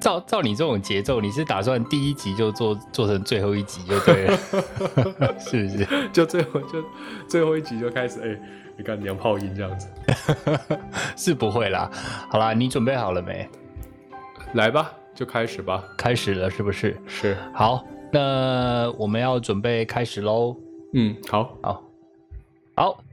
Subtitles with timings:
[0.00, 4.38] 照照你这种节奏，你是打算第一集就做做成最后一集就对了，
[5.38, 5.86] 是不是？
[6.10, 6.84] 就最后就
[7.28, 8.40] 最后一集就开始，哎、
[8.76, 9.88] 你看娘炮音这样子，
[11.16, 11.90] 是不会啦。
[12.30, 13.48] 好啦，你准备好了没？
[14.54, 15.84] 来吧，就开始吧。
[15.96, 16.98] 开始了是不是？
[17.06, 20.56] 是，好，那我们要准备开始喽。
[20.94, 21.82] 嗯，好，好，
[22.74, 23.04] 好，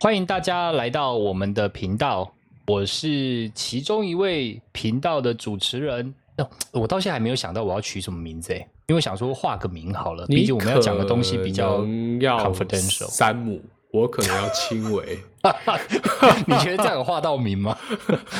[0.00, 2.32] 欢迎大家来到我们的频道，
[2.66, 6.14] 我是其中一位频道的主持人。
[6.38, 11.78] 哦我到现在还没有想到我要取什么名字诶，因为想说画个名好了，毕竟我们要讲的东西比较
[12.20, 15.18] 要 confidential 山姆，我可能要轻微。
[16.46, 17.74] 你觉得这样有画到名吗？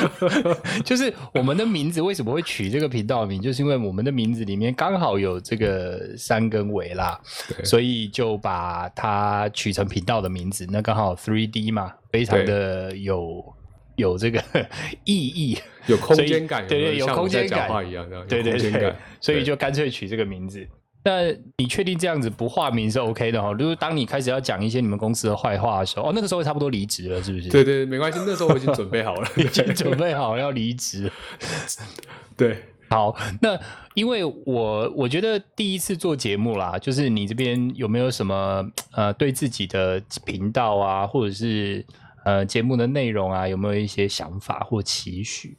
[0.85, 7.19] 就是我们的名字为什么会取这个频道名，就是因为我们的名字里面刚好有这个三跟尾啦，
[7.65, 10.67] 所以就把它取成频道的名字。
[10.69, 13.43] 那刚好 three D 嘛，非常的有
[13.97, 14.43] 有这个
[15.05, 20.67] 意义，有空间感，对对，有空间感话一样，对对对所以就干脆取这个名字。
[21.05, 23.55] 那你确定这样子不化名是 OK 的哈？
[23.55, 27.49] 就是当你开始要讲一些你们公司的坏话的时候，哦，那个时候差不多离职了，是不是？
[27.49, 29.29] 对对，没关系，那时候我已经准备好了。
[29.39, 31.09] 已经准备好要离职。
[32.37, 33.57] 对，好，那
[33.95, 41.87] 因为我我觉得第一次做节目啦，就是你这边有没有什么呃对自己的频道啊，或者是
[42.27, 45.57] 呃节目的内容啊，有没有一些想法或期许？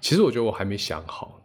[0.00, 1.40] 其实我觉得我还没想好，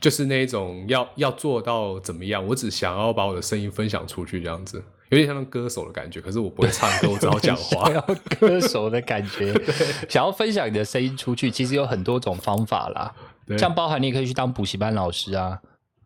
[0.00, 6.22] 就是那一种要要做到怎么样，我只想要把我的声音分享出去，这样子，有点像歌手的感觉。
[6.22, 7.88] 可是我不会唱歌，我只好讲话。
[7.92, 8.00] 要
[8.40, 9.52] 歌手的感觉
[10.08, 13.14] 想要分享你的声音出去，其实有很多种方法啦。
[13.46, 15.60] 对像包含你也可以去当补习班老师啊，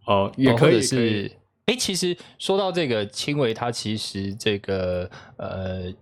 [0.06, 1.30] 哦，也可以是
[1.66, 5.92] 哎，其实说到这个青维，他其实这个呃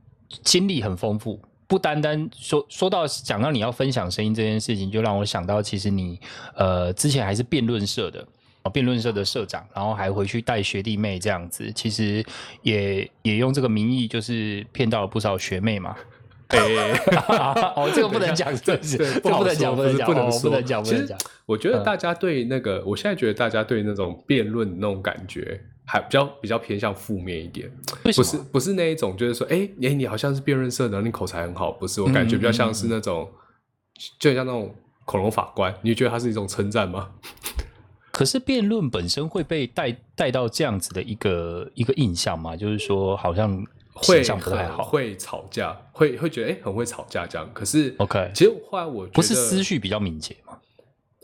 [0.42, 6.18] 经历很丰富，不单单说说到讲到你要分享声音这件事情，就让我想到，其实你
[6.54, 8.26] 呃之前还是辩论社的。
[8.64, 12.24] 哦辩论社的社长，然后还回去带学弟妹这样子，其实
[12.62, 15.96] 也也用这个名义，就是骗到了不少学妹嘛。
[16.46, 16.60] 哎，
[17.74, 21.18] 哦，这个不能讲，是不能讲，不，能讲，不能说，不能讲，不其实能讲。
[21.44, 27.70] 我觉得大家对那个，我现在觉得大家对那种辩论那种感觉，还比较比较偏向负面一点。
[28.02, 32.00] 不是不是那一种，就是说，哎、哎、你好像是辩论社的，你口才很好，不是？
[32.02, 33.30] 我感觉比较像是那种，
[34.18, 37.10] 就像那种恐龙法官，你觉得它是一种称赞吗？
[38.12, 43.64] 可是辩论本身会被带带到这样子的一个一个印象嘛，就是说好像
[43.94, 44.84] 会象不太好。
[44.84, 47.48] 会吵架，会会觉得哎、很会吵架这样。
[47.54, 50.58] 可是 OK 其实后来我觉得不是思绪比较敏捷嘛？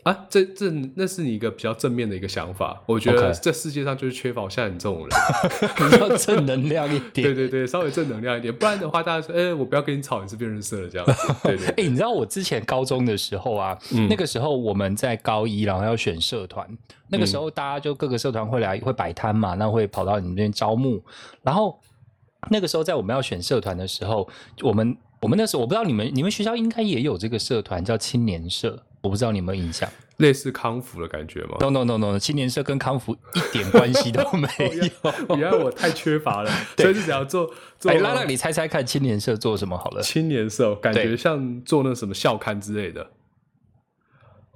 [0.03, 2.81] 啊，这这那是你一个比较正面的一个想法。
[2.85, 5.09] 我觉得这世界上就是缺乏像你这种人。
[5.89, 7.27] 比较正能量一点。
[7.27, 11.35] 对对对，稍微正能量一点，不然的话，大家说，哎、我不要跟你吵，你是辩论社的这样子。
[11.43, 16.65] 对对 哎、你知道我之前高中的时候啊，嗯那个时候我们在高一，然后要选社团，
[17.09, 21.03] 那个时嗯候大家就各个社团会来会摆摊嘛，那会跑到你们那边招募，
[21.43, 21.77] 然后
[22.49, 24.27] 那个时候在我们要选社团的时候，
[24.61, 35.35] 我们我们那时候我不知道你们你们学校应该也有这个社团叫青年社，我不知道你有没有印象类似康复的感觉吗？？No No No No，青年社跟康复一点关系都没有。
[35.37, 37.49] 原来我太缺乏了， 所以是只要做
[37.79, 40.01] 做哎，拉拉，你猜猜看，青年社做什么好了？
[40.03, 43.09] 青年社，感觉像做那什么校刊之类的。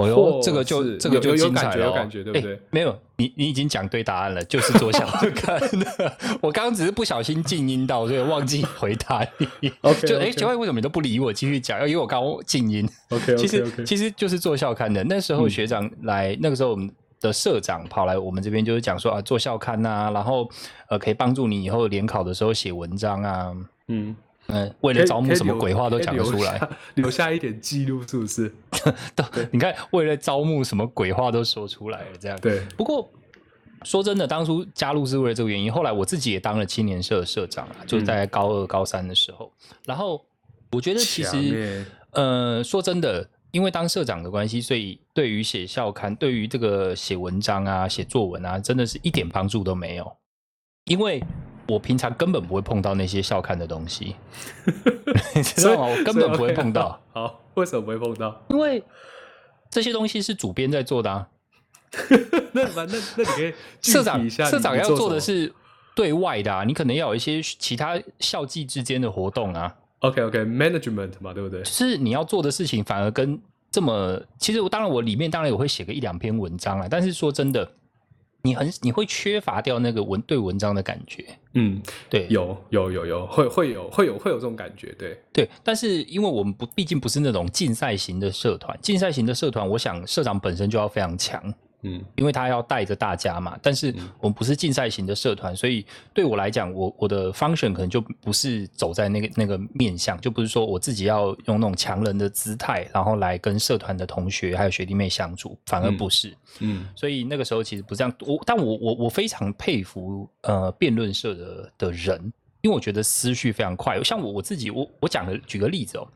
[0.04, 5.06] 哦哟，这个就是这个就有有精彩了哦感觉有感觉对不对哎没有，你你已经讲对答案了，就是做小
[5.36, 6.18] 看的。
[6.42, 9.26] 我刚刚只是不小心静音到，所以忘记回答
[9.62, 9.72] 你。
[9.82, 11.32] OK，就哎奇怪，为什么你都不理我？
[11.32, 12.88] 继续讲，因为我刚刚静音。
[13.10, 15.04] OK 其实其实就是做校刊的。
[15.04, 16.90] 那时候嗯学长来，那个时候我们
[17.22, 20.50] 的社长跑来我们这边，就是讲说啊，做校刊啊，然后
[20.90, 23.54] 呃，可以帮助你以后联考的时候写文章啊。
[23.88, 24.16] 嗯，
[24.48, 26.60] 嗯，为了招募什么鬼话都讲得出来。
[26.60, 28.54] 下，留下一点记录，是不是？
[29.16, 32.38] 都你看，为了招募什么鬼话都说出来了，这样。
[32.42, 33.10] 对，不过
[33.84, 35.72] 说真的，当初加入是为了这个原因。
[35.72, 39.52] 后来我自己也当了青年社的社长啊，就是在高二、高三的时候。
[39.86, 40.24] 然后
[40.72, 50.16] 我觉得其强实，呃，说真的，因为当社长的关系，所以对于写校刊、对于这个写文章啊、写作文啊，真的是一点帮助都没有。
[50.86, 51.24] 因为
[51.68, 54.16] 我平常根本不会碰到那些校刊的东西，
[55.36, 55.88] 你知道吗？
[55.88, 57.00] 我根本不会碰到，。
[57.14, 58.42] 好，为什么不会碰到？
[58.50, 58.84] 因为
[59.70, 61.28] 这些东西是主编在做的啊。
[62.54, 65.54] 那那那那你可以社长社长要做的是是
[65.96, 71.66] 对外的啊，你可能要有一些其他校际之间的活动啊，OK OK management 嘛，对不对就？
[71.66, 73.40] 是你要做的事情反而跟
[73.72, 77.72] 这么，其实我当然我里面当然也会写个一两篇文章啊，但是说真的，
[78.46, 85.50] 你很你会缺乏掉那个文对文章的感觉，嗯，对，有有有有，会会有会有会有这种感觉，对对。
[85.64, 91.42] 但是因为我们不毕竟不是那种竞赛型的社团，竞赛型的社团，我想社长本身就要非常强。
[91.86, 106.34] 嗯，因为他要带着大家嘛，但是我们不是竞赛型的社团，所以对我来讲，我我的 function 可能就不是走在那个那个面向，就不是说我自己要用那种强人的姿态，然后来跟社团的同学还有学弟妹相处，反而不是。
[106.60, 108.14] 嗯，所以那个时候其实不是这样。
[108.22, 112.18] 我但我我我非常佩服呃辩论社的的人，
[112.62, 114.02] 因为我觉得思绪非常快。
[114.04, 116.08] 像我我自己，我我讲的举个例子哦，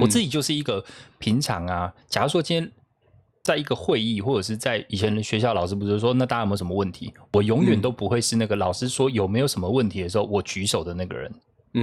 [0.00, 0.84] 我自己就是一个
[1.18, 2.72] 平常啊，假如说今天。
[3.48, 7.14] 在一个会议，或者是在以前的学校，老师不是说，那大家有没有什么问题？
[7.32, 11.32] 我永远都不会是那个老师说有没有什么问题的时候，我举手的那个人。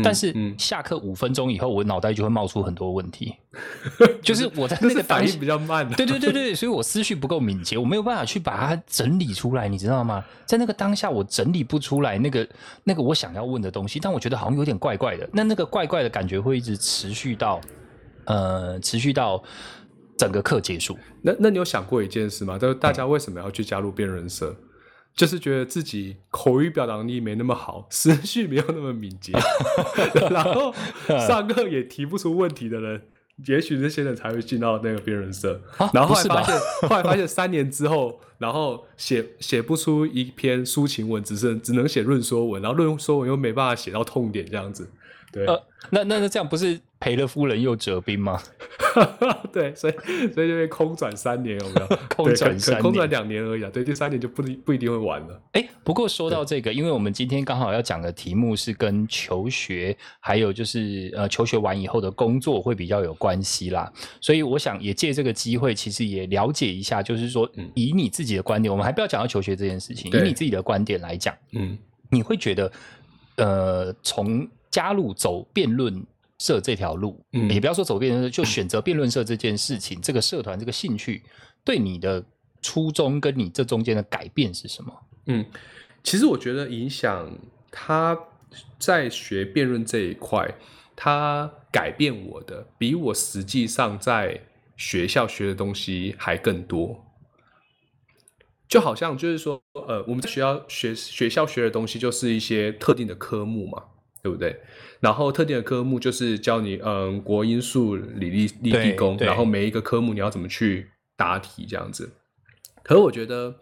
[0.04, 3.34] 但是下课五分钟以后，我脑袋就会冒出很多问题，
[4.22, 5.90] 就是我在那个反应比较慢。
[5.94, 10.24] 对对对对，所以我思绪不够敏捷，我没有办法去把它整理出来，你知道吗？
[10.46, 12.48] 在那个当下，我整理不出来那个
[12.84, 15.28] 那个我想要问的东西，但我觉得好像有点怪怪的。
[15.34, 17.60] 那那个怪怪的感觉会一直持续到
[18.26, 19.42] 呃，持续到。
[20.18, 22.58] 整个课结束，那那你有想过一件事吗？
[22.58, 24.56] 就是大家为什么要去加入辩论社？
[25.16, 29.32] 就是觉得自己口语表达能力没那么好， 思绪没有那么敏捷，
[30.30, 30.74] 然后
[31.26, 33.02] 上课也提不出问题的人，
[33.48, 35.62] 也许这些人才会进到那个辩论社。
[35.94, 36.60] 然后后来发现，
[36.90, 44.90] 后来发现三年之后，然后写写不出一篇抒情文，只是只能写论说文，然后论说文又没办法写到痛点，这样子。
[45.32, 48.42] 对，呃，那那那这样不是赔了夫人又折兵吗？
[49.54, 49.94] 对，所以
[50.34, 51.88] 所以就会空转三年，有没有？
[52.10, 53.70] 空转三，空转两年而已啊。
[53.72, 55.40] 对，第三年就不不一定会完了。
[55.52, 63.94] 哎，不过说到这个，因为我们今天刚好要讲的题目是跟求学，还有就是呃，求学完以后的工作会比较有关系啦。
[64.20, 71.78] 所以我想也借这个机会，其实也了解一下，就是说以你自己的观点，我们还不要讲到求学这件事情，以你自己的观点来讲，嗯，
[72.10, 72.72] 你会觉得
[73.36, 76.04] 呃，从加入走辩论
[76.40, 81.24] 社这条路，嗯，也不要说走辩论社，就选择辩论社这件事情，这个社团这个兴趣，
[81.64, 82.24] 对你的
[82.62, 84.94] 初衷跟你这中间的改变是什么？
[85.28, 85.46] 嗯，
[86.04, 87.32] 其实我觉得影响
[87.72, 88.18] 他
[88.78, 90.46] 在学辩论这一块，
[90.96, 94.42] 他改变我的，比我实际上在
[94.76, 97.06] 学校学的东西还更多。
[98.68, 103.84] 就好像就是说，呃，我们在学校学学校学的东西，就是一些特定的科目嘛。
[104.26, 104.60] 对不对？
[105.00, 112.10] 然后特定的科目就是教你，嗯，国英数理历历地工，然后每一个科目你要怎么去答题这样子。
[112.82, 113.54] 可是我觉得，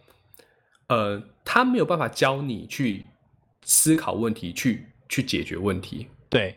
[0.88, 3.06] 呃，他没有办法教你去
[3.63, 6.07] 思考问题，去去解决问题。
[6.30, 6.56] 对。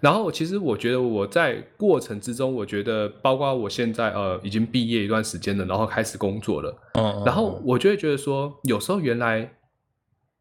[0.00, 9.50] 然后其实我觉得我在过程之中，我觉得包括我现在呃已经毕业一段时间了，然后开始工作了，嗯，然后我就会觉得说，有时候原来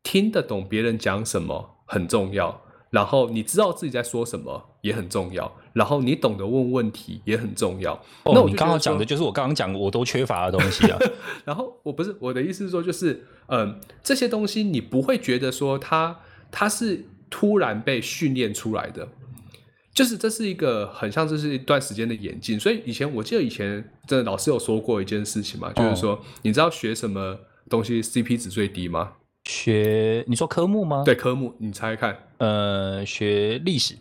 [0.03, 2.64] 听得懂别人讲什么很重要。
[2.95, 8.01] 然后你知道自己在说什么也很重要，然后你懂得问问题也很重要。
[8.23, 10.97] 那我刚刚讲的就是我刚刚讲我都缺乏的东西啊。
[11.43, 16.17] 然 后我不是我的意思是说，就是嗯，这些东西你不会觉得说它
[16.49, 19.09] 它是突然被训练出来的，
[19.93, 22.57] 就是这是一个很像这是一段时间的演进。
[22.57, 27.37] 所以以前我记得以前真的老师有说过一件事情嘛，就是说你知道学什么
[27.69, 29.11] 东西 CP 值最低吗？
[29.45, 31.03] 学你说科目吗？
[31.05, 32.17] 对科目，你猜看。
[32.37, 33.95] 呃，学历史，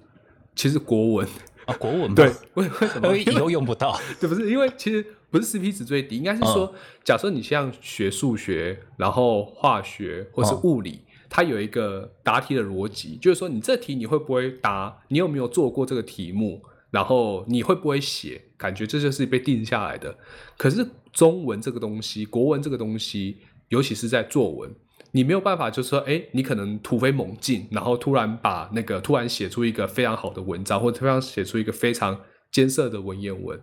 [0.56, 1.28] 其实国文
[1.66, 3.98] 啊，国文对， 为为什么以后用不到？
[4.18, 6.74] 对，不是因为其实不是 CP 值最低，应该是说，
[7.04, 14.96] 假设你像学数学，然后化学或是物理，它有一个答题的逻辑，就是说你这题你会不会答？
[15.08, 16.62] 你有没有做过这个题目？
[16.90, 18.40] 然后你会不会写？
[18.56, 20.16] 感觉这就是被定下来的。
[20.56, 24.74] 可是中文这个东西，国文这个东西，尤其是在作文。
[25.16, 33.60] 你没有办法，就是说，哎，你可能突飞猛进，然后突然把那个突然写出一个非常好的文章，或者突然写出一个非常艰涩的文言文，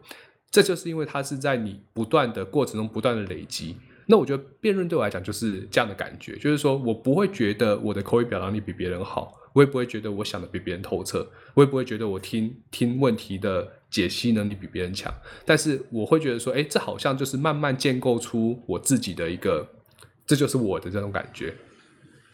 [0.49, 3.75] 这就是因为它是在你不断的过程中不断的累积。
[4.05, 15.13] 那我觉得辩论对我来讲就是这样的感觉，就是说我不会觉得我的口语表达力比别人好，我也不会觉得我想的比别人透彻，我也不会觉得我听听问题的解析能力比别人强，
[15.45, 19.67] 但是我会觉得说，哎，这好像就是慢慢建构出我自己的一个。
[20.31, 21.53] 这就是我的这种感觉。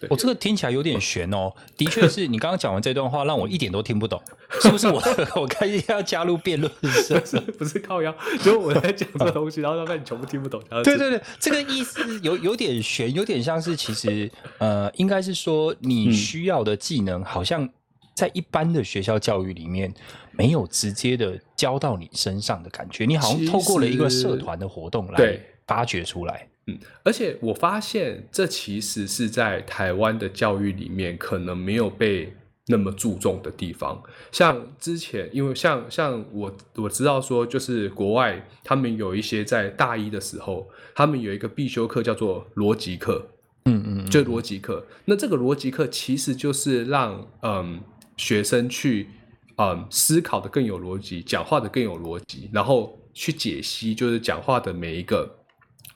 [0.07, 1.51] 我这个听起来有点悬哦。
[1.75, 4.21] 的确是你刚刚讲完这段话，让我一点都听不懂。
[4.61, 5.01] 是不是我
[5.41, 6.71] 我开始要加入辩论
[7.03, 7.19] 社？
[7.57, 10.61] 不是靠腰，就我在讲这东西，然后让你全部听不懂。
[10.83, 17.67] 对对对，这个意思有有点悬，有点像是其实呃，应该是说你需要的技能，好像
[18.13, 19.91] 在一般的学校教育里面
[20.31, 23.05] 没有直接的教到你身上的感觉。
[23.05, 26.47] 你好像透过了一个社团的活动来发掘出来。
[26.67, 32.33] 嗯，而且我发现这其实是在台湾的教育里面可能没有被
[32.67, 34.03] 那么注重的地方。
[34.33, 43.25] 像之前，因为像像我我知道说，就是国外他们有一些在大一的时候，他们有一个必修课叫做逻辑课，
[43.63, 44.85] 嗯嗯，就逻辑课。
[45.05, 47.79] 那这个逻辑课其实就是让嗯
[48.17, 49.07] 学生去
[49.55, 55.36] 嗯思考的更有逻辑，讲话的更有逻辑，然后去解析就是讲话的每一个。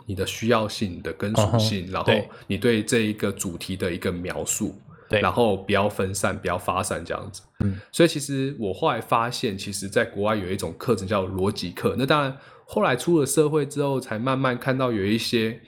[0.05, 2.13] 你的需要性的根属性，然后
[2.48, 4.75] 你对这一个主题的一个描述，
[5.10, 7.41] 对，然后不要分散，不要发散这样子。
[7.60, 11.96] 嗯，所以其实我后来发现，其实在国外有一种课程叫逻辑课。
[11.98, 15.60] 那当然，后来出了社会之后，才慢慢看到有一些。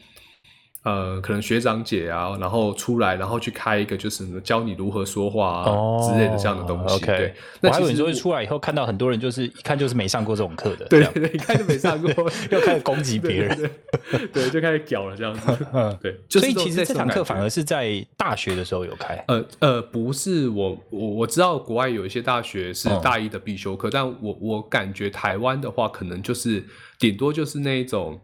[0.84, 5.66] 呃，可能学长姐啊，然后出来，然后去开一个，就是教你如何说话啊
[6.06, 6.96] 之类的这样的东西。
[6.96, 12.12] OK，那其实会出来以后，看到很多人就是一看就是没上过这种课的，对对，一看就没上过，
[12.52, 13.72] 又开始攻击别人，
[14.34, 15.58] 对，就开始屌了这样子。
[16.02, 19.16] 对，所以其实这堂课反而是在大学的时候有开。
[19.30, 26.62] 呃呃，不是我我我知道国外有一些大学是大一的必修课，但我我感觉台湾的话，可能就是
[27.00, 28.20] 顶多就是那一种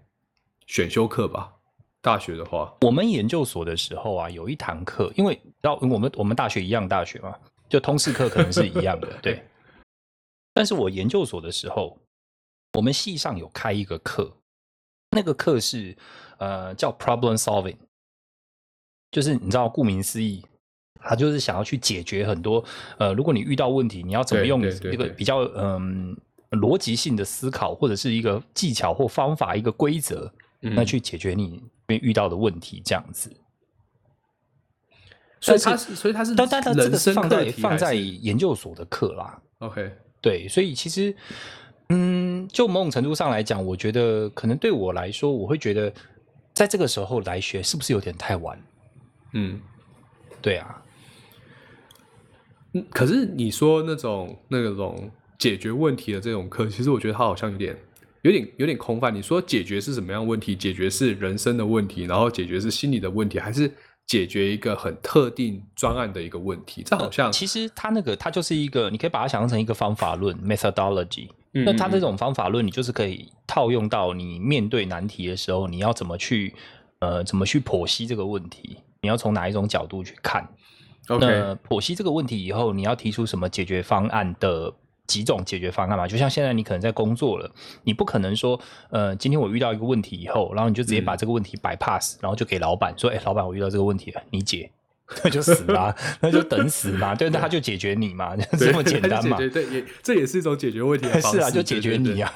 [0.68, 1.54] 选修课吧。
[2.02, 7.36] 大学的话，我们研究所的时候啊，有一堂课，因为到我们我们大学一样大学嘛，
[7.68, 9.44] 就通识课可能是一样的， 对。
[10.54, 11.98] 但是我研究所的时候，
[12.74, 14.32] 我们系上有开一个课，
[15.12, 15.96] 那个课是
[16.38, 17.76] 呃叫 problem solving，
[19.12, 20.44] 就是你知道，顾名思义，
[21.02, 22.64] 他就是想要去解决很多
[22.98, 26.16] 呃，如果你遇到问题，你要怎么用一个比较嗯
[26.52, 31.62] 逻辑性的思考，或者是一个技巧或方法，一个规则，那去解决你。
[31.98, 33.30] 遇到的问题这样子，
[35.40, 39.42] 所以他是，所以他是，但但他这个放在放在研究所的课啦。
[39.60, 39.92] OK，
[40.22, 41.16] 对，所以其实，
[41.90, 45.94] 嗯，就某种程度上来讲，我觉得可能对我来说，我会觉得
[46.54, 48.62] 在这个时候来学是不是有点太晚？
[49.34, 49.60] 嗯，
[50.42, 50.84] 对啊。
[52.74, 57.78] 嗯，可是你说那种那种解决问题的这种课，其实我觉得它好像有点。
[58.22, 59.14] 有点有点空泛。
[59.14, 60.56] 你说解决是什么样问题？
[60.56, 63.72] 解决是人生的问题，然后解决是心理的问题，还是
[64.06, 66.84] 解决一个很特定专案的一个问题？
[66.86, 71.30] 这好像其实它那个它就是一个，你可以把它想象成一个方法论 （methodology）。
[71.52, 76.54] 那它这种方法论，你就是可以套用到你面对难题的时候，你要怎么去
[77.00, 78.78] 呃怎么去剖析这个问题？
[79.02, 80.48] 你要从哪一种角度去看？
[81.08, 84.74] 那剖析这个问题以后，你要提出什么解决方案的？
[85.10, 87.52] 几种解决方案嘛，就像现在你可能在工作了，
[87.84, 88.60] 你不可能说，
[88.92, 94.70] 呃，今天我遇到一个问题以后，然后你就直接把这个问题 bypass，然后就给老板说，哎，老板，我遇到这个问题了，你解，
[95.24, 102.32] 那就死啦，那就等死嘛，对，那他就解决你嘛， 这么简单嘛，对，也这也是一种解决问题的方式 啊，就解决你啊，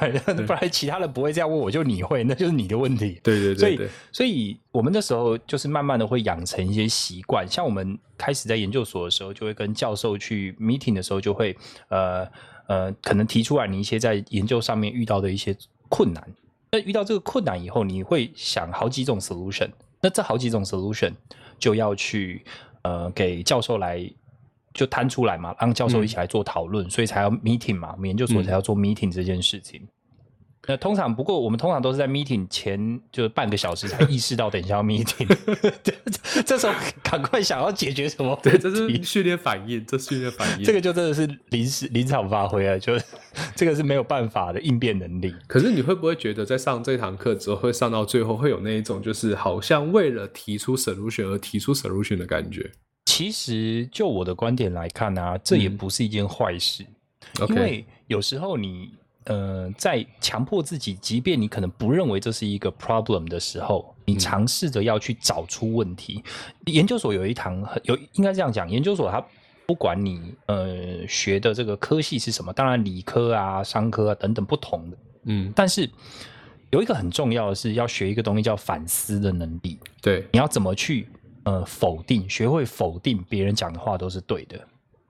[0.47, 11.55] 不然其他人不会这样问我，就你会，那就是你的问题，对对对，所以所以我们那时候就是慢慢的会养成一些习惯，像我们开始在研究所的时候，就会跟教授去 meeting 的时候，就会
[11.89, 12.27] 呃。
[12.67, 15.55] 呃，可能提出来你一些在研究上面遇到的一些
[15.89, 16.27] 困难。
[16.71, 19.69] 那遇到这个困难以后，你会想好几种 solution。
[20.01, 21.13] 那这好几种 solution
[21.57, 22.43] 就要去
[22.81, 24.09] 呃给教授来
[24.73, 29.87] 就摊出来嘛，让教授一起来做讨论，所以才要 meeting 嘛，我们研究所才要做 meeting 这件事情。
[30.65, 35.27] 那通常不过，我们通常都是在 meeting 前就是半个小时才意识到等一下要 meeting，
[36.45, 38.39] 这时候赶快想要解决什么？
[38.41, 42.93] 对，这是训练反应，这训练反应，这个就真的是临时临场发挥啊，就
[43.57, 45.35] 这个是没有办法的应变能力。
[45.47, 52.71] 可是你会不会觉得在上这堂课之后，会上到最后会有那一种就是好像为了提出 solution 而提出 solution 的感觉？
[53.03, 56.85] 其实就我的观点来看啊，这也不是一件坏事，
[57.49, 58.91] 因为有时候你。
[59.25, 66.23] 呃，在强迫自己，即便你可能不认为这是一个 problem 的时候，你尝试着要去找出问题。
[66.65, 69.25] 研究所有一堂有，应该这样讲，研究所它
[69.65, 75.89] 不管你呃学的这个科系是什么，当然理科啊、商科啊等等不同的，嗯，但是
[76.69, 79.79] 有一个很重要的是要学一个东西叫反思的能力。
[80.01, 81.07] 对，你要怎么去
[81.43, 84.59] 呃否定，学会否定别人讲的话都是对的。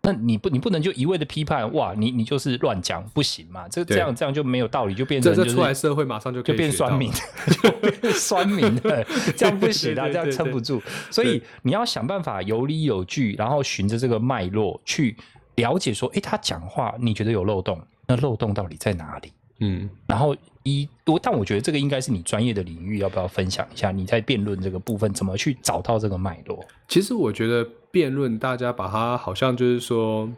[0.05, 3.69] 那你不，你不能就一味的批判，哇，你你就是乱讲，不行嘛？
[3.69, 7.09] 这这样这样就没有道理，就变成这出来社会马上就就变酸民，
[8.13, 9.01] 酸民了，
[9.37, 10.81] 这样不行啊， 这样撑不住。
[11.09, 15.15] 所以你要想办法有理有据，然后循着这个脉络去
[15.55, 19.31] 了解，说，哎，他讲话你觉得有漏洞，那漏洞到底在哪里？
[19.65, 23.91] 嗯，然后一我，但我觉得这个应该是你专业的领域，要不要分享一下？
[23.91, 26.65] 你在辩论这个部分怎么去找到这个脉络？
[26.89, 30.29] 其实我觉得辩论，大家把它好像就是说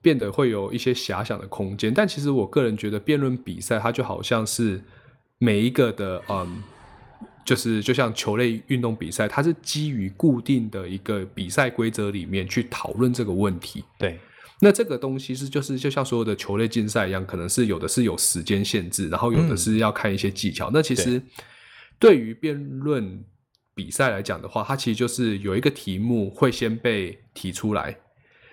[0.00, 4.82] 变得会有一些遐想的空间，但其实我个人觉得辩论比赛它就好像是
[5.36, 6.62] 每一个的嗯，
[7.44, 13.84] 就是就像球类运动比赛，它是基于固定的一个比赛规则里面去讨论这个问题。
[13.98, 14.18] 对，
[14.60, 20.70] 那这个东西是就是就像所有的球类竞赛一样，可能是有的是有时间限制，然后有的是要看一些技巧。
[20.72, 21.22] 那其实
[21.98, 23.24] 对于辩论
[23.74, 27.96] 比赛来讲的话，它其实就是有一个题目会先被提出来，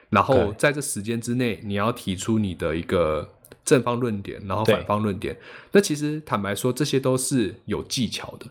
[0.10, 3.28] 然后在这时间之内，你要提出你的一个
[3.64, 5.36] 正方论点，然后反方论点。
[5.72, 8.46] 那其实坦白说，这些都是有技巧的。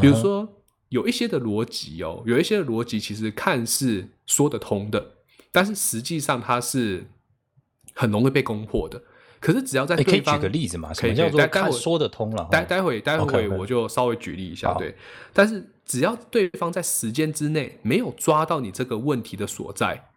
[0.00, 0.48] 比如说，
[0.90, 5.04] 有一些的逻辑哦，有一些的逻辑其实看似说得通的，
[5.52, 7.06] 但是实际上它是
[7.94, 9.02] 很容易被攻破的。
[9.40, 10.92] 可是只要在对方，可以举个例子嘛？
[10.94, 12.46] 可以叫做看说得通了。
[12.50, 14.94] 待待会待会我就稍微举例一下，对。
[15.32, 20.09] 但是只要对方在时间之内没有抓到你这个问题的所在。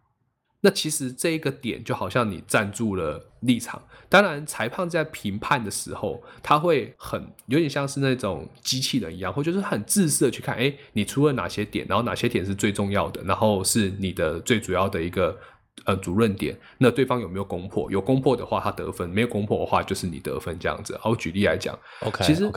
[0.65, 15.37] 那其实这一个点就好像你站住了立场，当然裁判在评判的时候，他会很有点像是那种机器人一样，或就是很自私的去看，哎，你出了哪些点，然后哪些点是最重要的，然后是你的最主要的一个
[15.83, 17.91] 呃主论点，那对方有没有攻破？
[17.91, 20.97] 有攻破的话，他得分；没有攻破的话，就是你得分这样子。
[21.01, 22.49] 好，举例来讲，OK，其实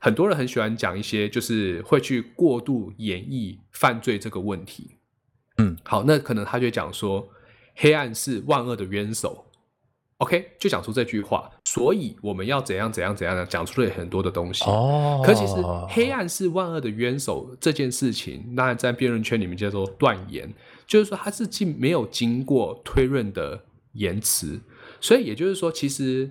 [0.00, 4.96] 很多人很喜欢讲一些，就是会去过度演绎犯罪这个问题。
[5.58, 7.28] 嗯，好，那可能他就讲说。
[7.74, 9.44] 黑暗是万恶的冤首
[10.18, 14.64] ，OK，就讲出这句话，所以我们要怎样怎样怎样的讲出了很多的东西。
[14.64, 15.54] 哦，可其实
[15.88, 20.52] 黑暗是万恶的冤首这件事情，那在辩论圈里面叫做断言，
[20.86, 23.64] 就是说它是经没有经过推论的
[23.94, 24.60] 言辞，
[25.00, 26.30] 所以也就是说，其实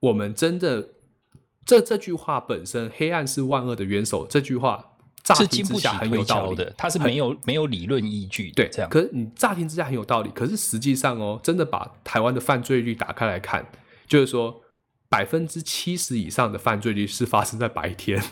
[0.00, 0.90] 我们真的
[1.64, 4.92] 这这句话本身，黑暗是万恶的冤首这句话。
[5.32, 8.50] 是经不起推敲的，它是没有没有理论依据。
[8.50, 8.90] 对，这样。
[8.90, 13.64] 可是你乍听之下很有道理，可是实际上哦，真的把台湾的犯罪率打开来看，
[14.06, 14.60] 就是说
[15.08, 18.22] 百分之七十以上的犯罪率是发生在白天。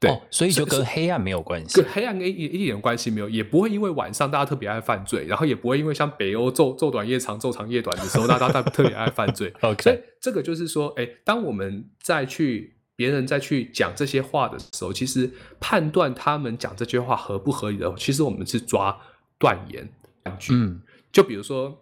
[0.00, 9.54] 对，所以就跟黑暗没有关系，跟黑暗一一点关系没有，也不会因为晚上大家特别爱犯罪，然后也不会因为像北欧昼昼短夜长、昼长夜短的时候，大家特别爱犯罪。
[9.62, 12.75] OK，所以这个就是说，哎，当我们再去。
[12.96, 18.98] 别人在去讲这些话的时候，其实判断他们讲这句话合不合理的，其实我们是抓
[19.38, 19.88] 断言
[20.24, 20.54] 断句。
[20.54, 20.80] 嗯，
[21.12, 21.78] 就比如说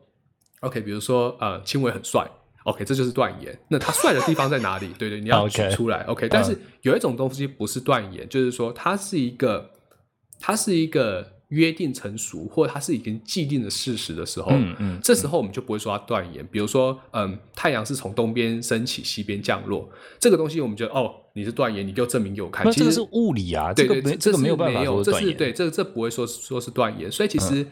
[0.60, 2.28] ，OK，比如说，呃，青伟很帅
[2.64, 3.58] ，OK，这就是断言。
[3.68, 4.88] 那他帅的地方在哪里？
[4.98, 6.28] 对对，你要举 出来，OK。
[6.28, 9.70] 但是有一种东西不是断言，就是说它是一个，
[10.40, 11.33] 它是一个。
[11.54, 16.46] 约定成熟，或者它是已经既定的事实的时候，嗯嗯，这时候我们就不会说它断言。
[16.50, 19.88] 比如说，嗯，太阳是从东边升起，西边降落，
[20.18, 22.70] 这个东西我们觉得，哦，你是断言，你给我证明给我看。
[22.72, 25.36] 其实是物理啊，对对，这个没有办法说断言。
[25.36, 27.10] 对，这这不会说说是断言。
[27.10, 27.66] 所以其实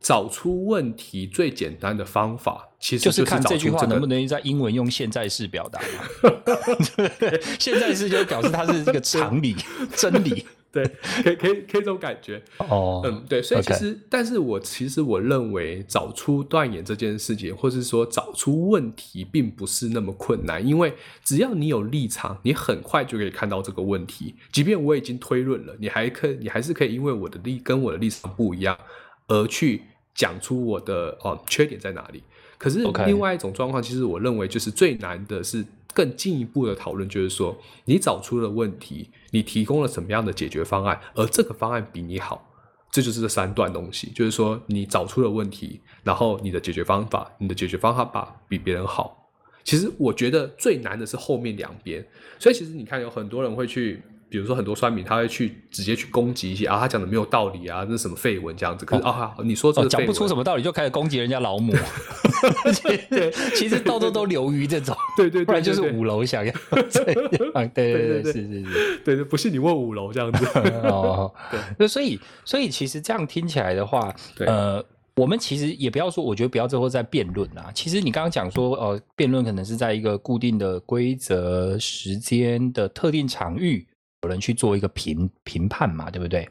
[0.00, 5.80] 找出问题最简单的方法，其实就是看这句话能不能在英文用现在式表达。
[7.58, 9.56] 现在式就表示它是这个常理、
[9.94, 10.46] 真理。
[10.84, 20.92] 对，可以可以可以这种感觉哦，嗯，对，所以其实，但是我其实我认为找出断言这件事情，或是说找出问题，并不是那么困难，因为
[21.24, 24.34] 只要你有立场，你很快就可以看到这个问题。
[24.52, 28.78] 即便我已经推论了，你还可你还是可以因为我的立跟我的立场不一样，
[29.26, 29.82] 而去
[30.14, 32.22] 讲出我的哦缺点在哪里。
[32.56, 35.64] 可是另外一种状况，其实我认为就是最难的是。
[35.94, 42.48] 更进一步的讨论就是说，你找出了问题，你提供了什么样的解决方案，而这个方案比你好，
[42.90, 44.10] 这就是这三段东西。
[44.10, 49.30] 就是说，你找出了问题，然后你的解决方法，你的解决方法比别人好。
[49.64, 52.06] 其实我觉得最难的是后面两边。
[52.38, 54.02] 所以其实你看，有很多人会去。
[54.30, 58.84] 比如说很多酸民他会去直接去攻击一些啊，他讲的没有道理啊，那什么废文这样子。
[58.84, 61.72] 可是啊，你说这个讲不出什么道理就开始攻击人家老母，
[63.10, 66.52] 对，其实到处都流于这种， 对对，不然就是五楼想要
[66.90, 67.30] 这样，
[67.74, 70.44] 对对对，是是是，对对，不信你问五楼这样子
[70.84, 71.32] 哦。
[71.50, 74.84] 对，那所以所以其实这样听起来的话，呃，
[75.16, 77.70] 我们其实也不要说，我觉得不要最后再辩论啊。
[77.74, 83.86] 其实你刚刚讲说，呃，辩论可能是在一个固定的规则、时间的特定场域。
[84.22, 86.48] 有人去做一个评评判嘛，对不对？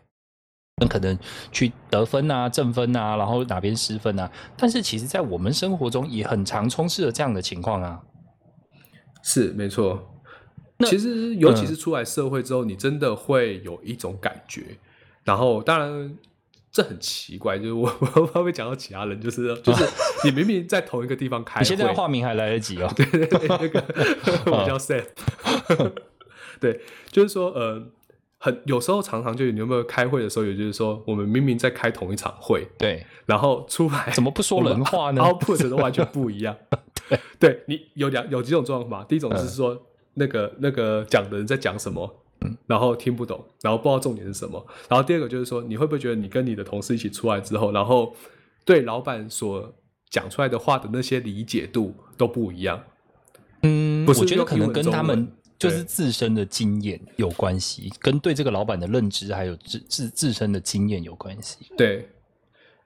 [0.79, 1.17] 那可能
[1.51, 4.31] 去得分啊、正分啊，然后哪边失分啊？
[4.55, 7.99] 但是其实，在我们生活中也很常充斥着这样的情况啊。
[9.23, 10.13] 是没错。
[10.85, 14.77] 其实，尤其是出来社会之后，你真的会有一种感觉。
[15.23, 16.15] 然后，当然
[16.71, 19.19] 这很奇怪，就是我 我会不会讲到其他人？
[19.19, 19.83] 就是就是
[20.23, 22.93] 你明明在同一个地方开，你现在化名还来得及哦。
[22.95, 23.83] 对对对，那个
[24.55, 25.03] 我叫 Sam。
[26.61, 26.79] 对，
[27.11, 27.81] 就是说，呃，
[28.37, 36.55] 很有时候常常就你有没有开会的时候，也就是说，我们明明在开同一场会，对，然后出来怎么不说人话呢？Output 都完全不一样。
[37.09, 39.05] 对，对你有两有几种状况吧？
[39.07, 39.81] 第一种是说，
[40.15, 42.23] 那个那个讲的人在讲什么，
[42.65, 44.65] 然后听不懂，然后不知道重点是什么。
[44.89, 48.13] 然后第二个就是说，你会不会觉得你跟你的同事一起出来之后，然后
[48.65, 49.73] 对老板所
[50.09, 52.83] 讲出来的话的那些理解度都不一样？
[53.63, 61.57] 嗯，不是我觉得可能跟他们文就是自身的经验有关系，跟对这个老板的认知还有自自自身的经验有关系。
[61.77, 62.07] 对。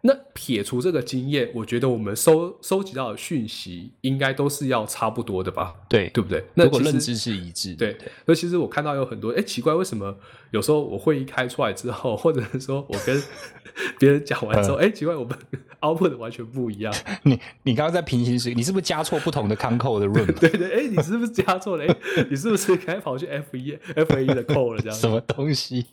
[0.03, 5.75] 那撇除这个经验，我觉得我们收收集到的讯息应该都是要差不多的吧？
[5.87, 6.43] 对，对不对？
[6.55, 10.17] 那如果认知是一致的，对，那其实我看到有很多，哎，奇怪，为什么
[10.49, 13.21] 有时候我会议开出来之后，或者是说我跟
[13.99, 15.37] 别人讲完之嗯后，哎、奇怪，我们
[15.81, 16.91] output 的完全不一样。
[17.23, 20.25] 你你刚刚在平行时，你是不是加错不同的 c o n c o 的 room？
[20.39, 21.85] 对对，哎，你是不是加错了？
[21.85, 21.95] 哎，
[22.27, 24.81] 你是不是该跑去 F 一 F 一的扣了？
[24.81, 25.85] 这样什么东西？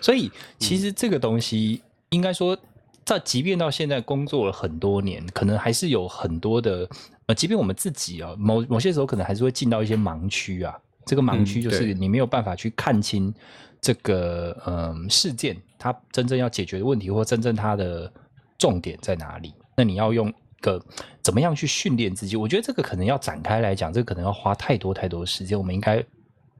[0.00, 2.58] 所以其实这个东西应该说，
[3.04, 6.88] 在即便到现在工作了很多年，可能还是有很多的
[7.26, 10.78] 呃，即便我们自己啊，某某些时候可能还是会进到一些盲区啊。
[11.04, 13.34] 这个盲区就是你没有办法去看清
[13.80, 18.10] 这个嗯、事件它真正要解决的问题，或真正它的
[18.56, 19.52] 重点在哪里。
[19.76, 20.80] 那你要用一个
[21.20, 22.36] 怎么样去训练自己？
[22.36, 25.58] 我觉得这个可能要展开来讲，这个可能要花太多太多的时间。
[25.58, 26.00] 我们应该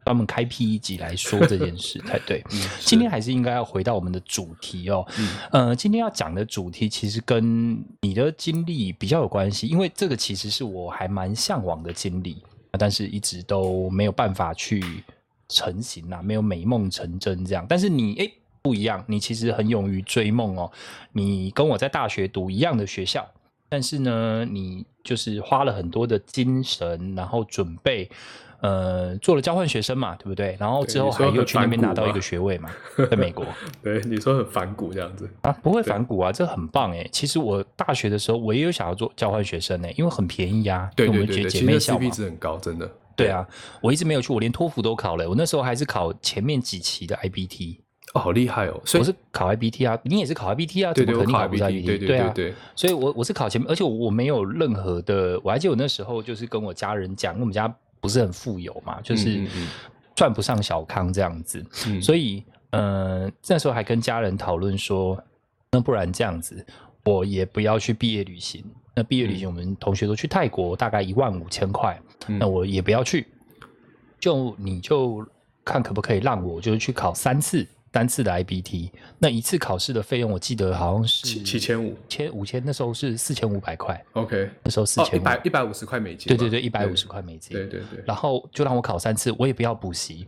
[0.04, 2.42] 专门开辟一集来说这件事才对。
[2.52, 5.06] 嗯今天还是应该要回到我们的主题哦。
[5.18, 14.82] 嗯呃，今天要讲的主题其实跟你的经历比较有关系，因为这个其实是我还蛮向往的经历，但是一直都没有办法去
[15.48, 17.64] 成型啊，没有美梦成真这样。
[17.68, 20.70] 但是你哎不一样，你其实很勇于追梦哦。
[21.12, 23.26] 你跟我在大学读一样的学校，
[23.68, 28.10] 但是呢，你就是花了很多的精神，然后准备。
[28.62, 30.56] 呃，做了交换学生嘛，对不对？
[30.58, 32.70] 然后之后还又去那边拿到一个学位嘛，
[33.10, 33.44] 在美国。
[33.82, 35.28] 对，你说很反骨这样子。
[35.42, 37.04] 啊，不会反骨啊，这很棒哎。
[37.10, 42.10] 其实我大学的时候，我也有想要做交换学生呢，因为很便宜啊，对对对对，其实姐妹校嘛 CP。
[42.14, 42.88] 值很高，真的。
[43.16, 43.44] 对啊，
[43.80, 45.28] 我一直没有去，我连托福都考了。
[45.28, 47.78] 我那时候还是考前面几期的 IBT，
[48.14, 48.80] 哦，好厉害哦！
[48.84, 50.94] 所以我是考 IBT 啊，你也是考 IBT 啊？
[50.94, 59.46] 对对，我考怎么可能考不是 IBT，对对对啊，对，所以我我是考前面，而且我没有任何的，我还记得我那时候就是跟我家人讲，我们家不是很富有嘛，就是
[60.14, 62.02] 赚不上小康这样子，嗯。
[62.02, 65.18] 所以呃那时候还跟家人讨论说，
[65.70, 66.66] 那不然这样子，
[67.04, 68.64] 我也不要去毕业旅行。
[68.94, 72.38] 那毕业旅行我们同学都去泰国，大概一万五千块，嗯。
[72.38, 73.26] 那我也不要去，
[74.18, 75.24] 就你就
[75.64, 81.96] 看可不可以让我就是去考三次单次的 IBT，那一次考试的费用我记得好像是七七千五。
[82.08, 90.26] 千五千，那时候是四千五百块，，OK，那时候四千五，百一百五十块美金嘛，对对对，一百五十块美金，对对对，然后就让我考三次，我也不要补习。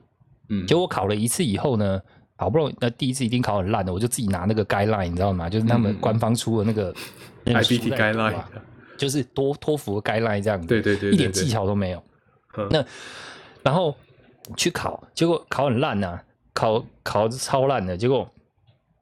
[0.50, 1.98] 嗯，结果考了一次以后呢，
[2.36, 5.48] 好不容易那第一次一定考很烂的，我就自己拿那个 guideline，你知道吗？
[5.48, 6.94] 就是他们官方出的那个
[7.44, 8.60] 那个书 IBT 在读啊 guideline，
[8.98, 12.04] 就是托托福的 guideline 这样子，对对对一点技巧都没有。
[12.58, 12.68] 嗯。
[12.70, 12.84] 那
[13.62, 13.96] 然后
[14.54, 16.20] 去考，结果考很烂呐、
[16.54, 18.26] 考考超烂的，结果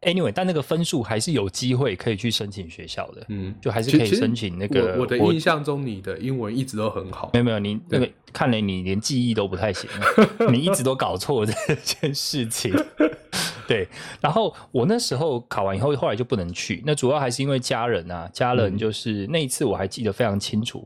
[0.01, 7.39] anyway，但那个分数还是有机会可以去申请学校的，嗯，就还是可以申请那个我我的印象中，你的英文一直都很好没。
[7.39, 9.89] 有没有，你那个看来你连记忆都不太行，
[10.51, 12.75] 你一直都搞错这件事情。
[13.69, 13.89] 对，
[14.21, 16.83] 然后我那时候考完以后，后来就不能去。
[16.85, 20.85] 那主要还是因为家人啊，家人就是、那一次我还记得非常清楚。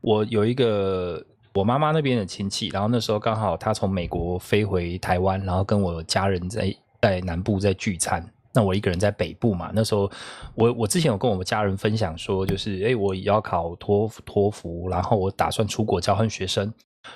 [0.00, 1.22] 我有一个
[1.58, 8.24] 我妈妈那边的亲戚，然后那时候刚好他从美国飞回台湾，然后跟我家人在在南部在聚餐。
[8.54, 10.08] 那我一个人在北部嘛，那时候
[10.54, 16.72] 我我之前有跟我们家人分享说，就是我要考托福托福，然后我打算出国交换学生。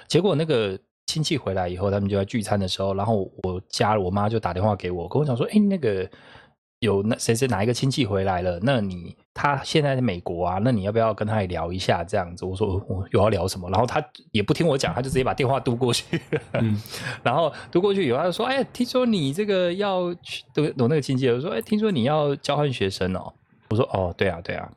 [0.08, 0.76] 结果那个
[1.06, 6.08] 亲戚回来以后，他们就在聚餐的时候，然后我家我妈就打电话给我，跟我讲说，诶那个
[6.82, 8.58] 有那谁谁哪一个亲戚回来了？
[8.60, 12.44] 那你他现在在美国啊，那你要不要跟他也聊一下这样子？
[12.44, 16.20] 我说我有要聊什么，然后他也不听我讲，他就直接把电话嘟过去。
[16.54, 16.76] 嗯
[17.22, 23.32] 然后嘟过去以后，他就说：“哎，听说你这个要去，我我那个亲戚我说：哎，听说你要交换学生哦。”
[23.70, 24.68] 我说：“哦，对啊，对啊。”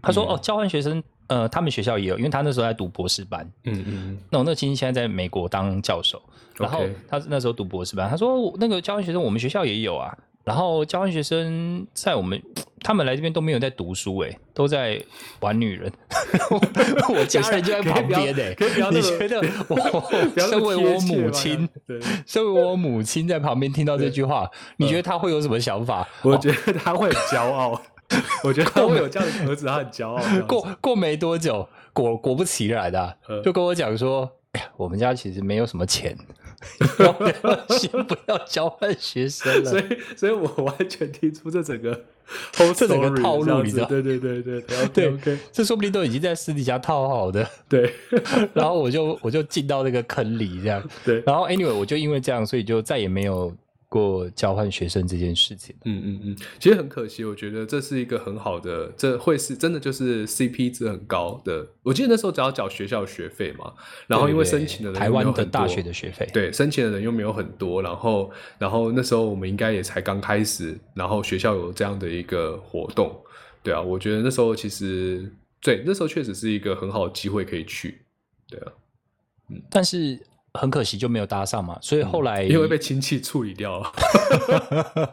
[0.00, 3.46] 他说：“嗯哦，交换学生，呃，他们学校也有，因为他那时候在读博士班。
[3.64, 6.22] 嗯嗯那我那个亲戚现在在美国当教授，
[6.56, 10.16] 然后他那时候读博士班，他说那个交换学生我们学校也有啊。
[10.44, 12.40] 然后交换学生在我们
[12.80, 15.02] 他们来这边都没有在读书，哎，都在
[15.40, 15.90] 玩女人。
[17.08, 21.68] 我家人就在旁边哎，可以不要那么你觉得我身为我母亲，
[22.26, 26.06] 身为我母亲在旁边听到这句话，你觉得他会有什么想法？
[26.22, 27.80] 我觉得他会很骄傲，
[28.44, 30.22] 我觉得他会有这样的儿子，他很骄傲。
[30.46, 36.43] 过过没多久，果果不其然的、就跟我讲说，哎呀，我们家其实没有什么钱，要
[36.78, 39.70] 不要 先不要交换学生了。
[39.70, 39.84] 所以，
[40.16, 42.04] 所以我完全听出这整个
[42.74, 43.84] 这整个套路你知道。
[43.86, 47.92] 对对对对对对，OK OK，这说不定都已经在私底下套好的，对。
[48.54, 53.54] 然后我就我就进到那个坑里这样，对，然后 anyway 我就因为这样，所以就再也没有
[53.94, 55.72] 过交换学生这件事情。
[55.84, 61.64] 嗯嗯嗯，其实很可惜，我觉得这是一个很好的，这会是真的就是 CP 值很高的。
[61.84, 63.72] 我记得那时候只要缴学校学费嘛，
[64.08, 68.28] 然后因为申请的人台湾的大学的学费，对，申请的人又没有很多，然后，
[68.58, 73.16] 然后那时候我们应该也才刚开始，然后学校有这样的一个活动，
[73.62, 78.00] 对啊，我觉得那时候其实对，那时候确实是一个很好的机会可以去，
[78.48, 78.72] 对啊，
[79.70, 80.18] 但是
[80.60, 83.92] 很可惜就没有搭上嘛，所以后来、嗯因为被亲戚处理掉了，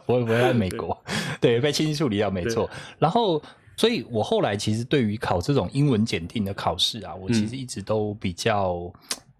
[0.06, 0.96] 我我在美国，
[1.40, 2.70] 对，被亲戚处理掉，没错。
[2.96, 3.42] 然后，
[3.76, 8.92] 所以我后来其实对于考这种英文检定的考试啊，我其实一直都比较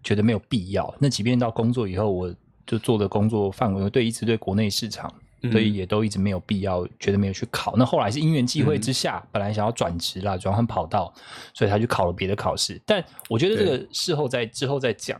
[0.03, 0.93] 觉得没有必要。
[0.99, 2.35] 那即便到工作以后，我
[2.67, 5.09] 就做的工作范围对一直对国内市场，
[5.53, 7.75] 所以也都一直没有必要，觉得没有去考。
[7.77, 11.13] 那后来是因缘际会之下，本来想要转职啦，转换跑道，
[11.53, 12.81] 所以他去考了别的考试。
[12.85, 15.17] 但我觉得这个事后再之后再讲。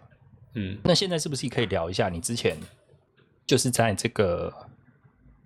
[0.56, 2.58] 嗯，那现在是不是可以聊一下你之前
[3.46, 4.54] 就是在这个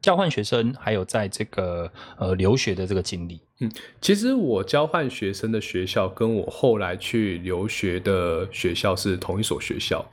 [0.01, 3.41] 交换学生，还有在这个呃留学的这个经历？
[3.59, 10.05] 嗯其实我交换学生的学校跟我后来去留学的学校是同一所学校。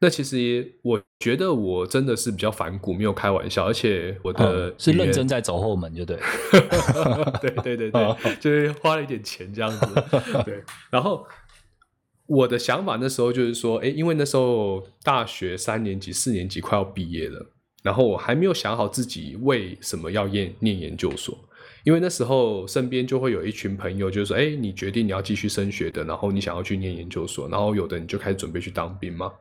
[0.00, 6.16] 那其实我觉得我真的是比较反骨，没有开玩笑，而且我的、嗯、是认真在走后门，就 对。
[7.40, 9.86] 对对对对， 就是花了一点钱这样子。
[10.44, 11.26] 对，然后
[12.28, 17.44] 我的想法那时候就是说，哎，因为那时候大学三年级、四年级快要毕业了，
[17.82, 21.36] 然后我还没有想好自己为什么要念念研究所。
[21.84, 29.32] 因为那时候身边就会有一群朋友，就是说，哎，你决定你要继续升学的，然后你想要去念研究所，然后有的你就开始准备去当兵嘛。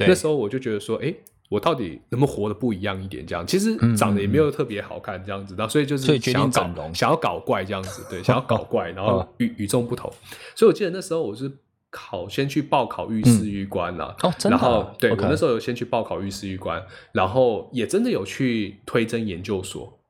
[0.00, 1.14] 那时候我就觉得说，哎，
[1.48, 3.24] 我到底能不能活得不一样一点？
[3.24, 10.12] 这样其实长得也没有特别好看，这样子，然后所以就是想要搞想要搞怪这样子，对，想要搞怪，然后 与与众不同。
[10.56, 11.48] 所以我记得那时候我是
[11.94, 20.00] 考先去报考御史狱官啦，哦，真的，然后对我那时候有先去报考御史狱官，然后也真的有去推甄研究所。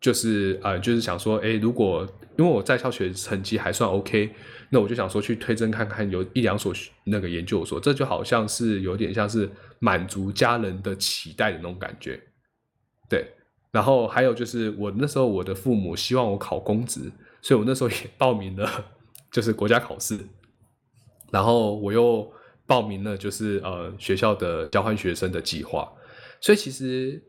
[0.00, 2.04] 就是呃，就是想说，哎，如果
[2.36, 4.34] 因为我在校学成绩还算 OK，
[4.68, 12.20] 那我就想说去推甄看看，有一两所那个研究所，这就好像是有点像是满足家人的期待的那种感觉，
[13.08, 13.24] 对。
[13.70, 18.68] 然后还有就是我那时候我的父母希望我考公职，所以我那时候也报名了，
[19.30, 20.18] 就是国家考试，
[21.32, 22.32] 然后我又
[22.64, 25.92] 报名了就是呃学校的交换学生的计划，
[26.40, 27.20] 所以其实。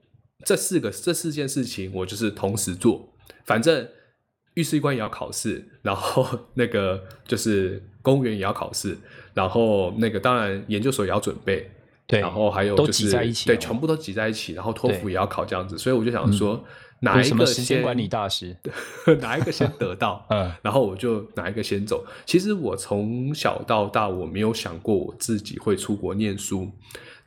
[0.46, 3.08] 这四个这四件事情，我就是同时做。
[3.46, 3.88] 反正
[4.56, 8.98] 御史官也要考试，然后 那个就是公务员也要考试，
[9.34, 11.72] 然后那个当然研究所也要准备，
[12.08, 15.78] 对，然后还有都就是挤在一起，对，全部都挤在一起，然后托福也要考这样子。
[15.78, 16.62] 所以我就想说，
[17.04, 18.56] 哪一个时间管理大师，
[19.22, 22.06] 哪一个先得到， 嗯，然后我就哪一个先走。
[22.26, 26.72] 其实我从小到大，我没有想过我自己会出国念书，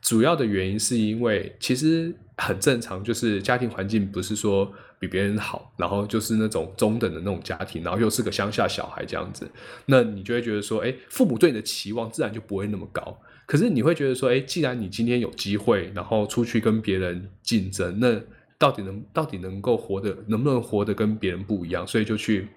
[0.01, 2.13] 主要的原因是因为其实。
[2.39, 9.49] 很正常，就是家庭环境不是说比别人好，然后就是那种中等的那种家庭，然后又是个乡下小孩这样子，
[9.87, 13.19] 那你就会觉得说，哎，父母对你的期望自然就不会那么高。
[13.47, 18.21] 可是你会觉得说，哎，既然你今天有机会，然后出去跟别人竞争，那
[18.57, 21.85] 到底能到底能够活得能不能活得跟别人不一样？
[21.85, 22.47] 所以就去。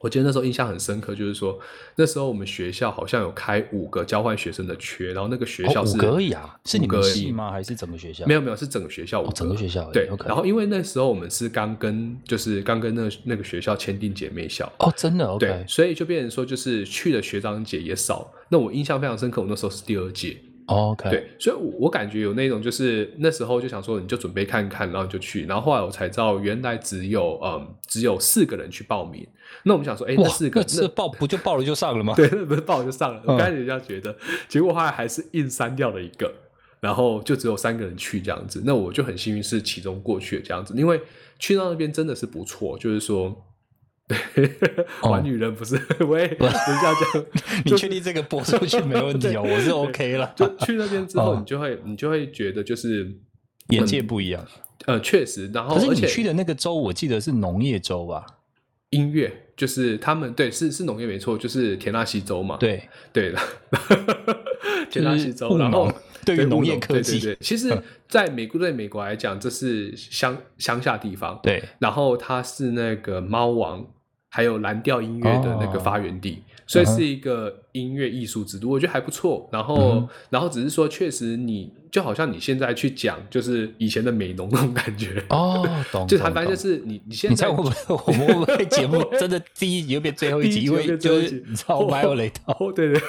[0.00, 1.58] 我记得那时候印象很深刻，就是说
[1.96, 7.50] 那时候我们学校好像有开五个交换学生的缺，然后那个学校是五个而已啊，是你们系吗？
[7.50, 8.26] 还是整个学校？
[8.26, 10.06] 没有没有，是整个学校，整个学校对。
[10.26, 18.30] 然后因为那时候我们是刚跟就是刚跟那那个学校签订姐妹校哦，真的对，所以就变成说就是去的学长姐也少。
[18.50, 20.36] 那我印象非常深刻，我那时候是第二届。
[20.66, 29.26] OK，对，所以，我感觉有那种，就是那时候就想说，你就准备看看，然后就去，然后后来我才知道，原来只有嗯，只有四个人去报名。
[29.64, 32.14] 那我们想说，哎，那四个，那这报不就报了就上了吗？
[32.16, 33.20] 对，那不是报了就上了。
[33.26, 34.16] 我刚开始这样觉得，
[34.48, 36.32] 结果后来还是硬删掉了一个，
[36.80, 38.62] 然后就只有三个人去这样子。
[38.64, 41.00] 那我就很幸运是其中过去的这样子，因为
[41.38, 43.44] 去到那边真的是不错，就是说。
[44.06, 44.50] 对，
[45.02, 47.24] 玩女人不是喂，人家讲，
[47.64, 49.42] 你确定这个播出去没问题 哦？
[49.42, 50.30] 我是 OK 了。
[50.36, 53.10] 就去那边之后，你就会你就会觉得就是
[53.70, 54.46] 眼界不一样。
[54.84, 58.26] 呃，确实，然后可是你去的那个州，我记得是农业州吧？
[58.90, 62.58] 音乐就是他们对，是是农业没错，就是田纳西州嘛。
[62.58, 63.40] 对对的，
[64.90, 65.90] 田纳西州，然后
[66.26, 67.74] 对于农业科技，对对，其实
[68.06, 71.40] 在美国对美国来讲，这是乡乡下地方。
[71.42, 73.84] 对，然后它是那个猫王。
[74.34, 79.48] 还有蓝调音乐的那个发源地，所以是一个音乐艺术之都，我觉得还不错。
[79.52, 86.04] 然后，然后只是说，确实你就好像你现在去讲，就是以前的美浓那种感觉哦，懂。
[86.10, 90.62] 就反正就是你你现在会不会我们会不会节目 真的第一集又变最后一集？
[90.64, 93.00] 因为就是你知道我有雷套，对对，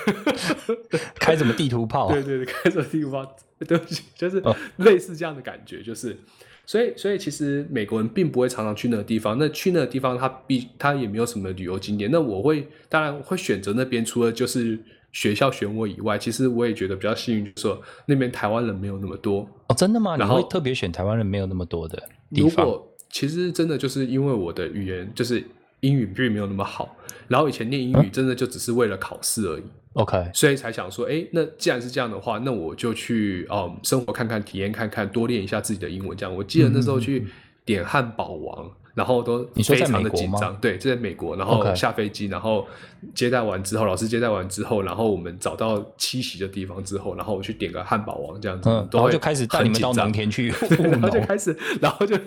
[1.20, 2.12] 开什么地图炮？
[2.12, 3.36] 对对对，开什么地图炮？
[3.68, 4.44] 对不起，就是
[4.76, 6.16] 类似这样的感觉，就是。
[6.66, 9.38] 所以，所以其实美国人并不会常常去那个地方。
[9.38, 12.10] 那去那个地方，他必他也没有什么旅游景点。
[12.12, 14.78] 那我会当然会选择那边，除了就是
[15.12, 19.48] 学校选我以外，其实我也觉得比较幸运，就是说那边台湾人没有那么多。
[19.68, 20.18] 哦，真的吗？
[20.18, 21.98] 你会特别选台湾人没有那么多的
[22.34, 22.66] 地方？
[22.66, 25.44] 如果其实真的就是因为我的语言就是
[25.82, 26.96] 英语并没有那么好，
[27.28, 29.64] 然后以前念英语真的就只是为了考试而已。
[29.96, 36.18] OK，所以才想说，哎，那既然是这样的话，那我就去哦生活看看，体验看看，多练一下自己的英文。
[36.18, 37.26] 这样，我记得那时候去
[37.64, 40.54] 点汉堡王，然后都非常的紧张。
[40.60, 42.68] 对，就在美国，然后下飞机，然后
[43.14, 50.50] 接待完之后，老师接待完之后，然后我们找到栖息的地方之后，然后我去点个汉堡王，这样子，然后就开始带你们到农田去，
[50.92, 52.18] 然后就开始，然后就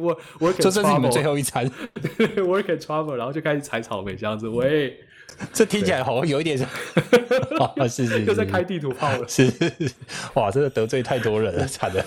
[0.00, 1.64] 我我这是你们最后一餐
[2.36, 4.98] ，work and travel，然后就开始采草莓这样子，喂。
[5.52, 9.50] 这听起来好像有一点，啊，是是， 又在开地图炮了，是，
[10.34, 12.04] 哇，真的得罪太多人了，惨的。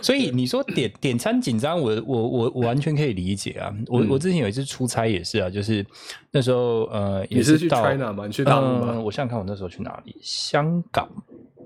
[0.00, 3.72] 所以你说点点餐紧张，我我我我完全可以理解啊。
[3.86, 5.86] 我我之前有一次出差也是啊，就是
[6.32, 8.26] 那时候呃，也是去 China 吗？
[8.26, 9.00] 你去大陆吗？
[9.00, 10.16] 我想想看，我那时候去哪里？
[10.20, 11.08] 香港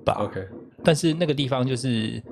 [0.04, 0.18] 吧。
[0.20, 0.46] OK，
[0.84, 2.22] 但是那个地方就是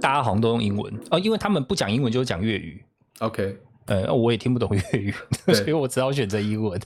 [0.00, 2.82] 大家好像都用英文哦，因为他们不讲英文就是讲粤语。
[3.18, 5.12] OK，呃，我也听不懂粤语，
[5.52, 6.80] 所以我只好选择英文。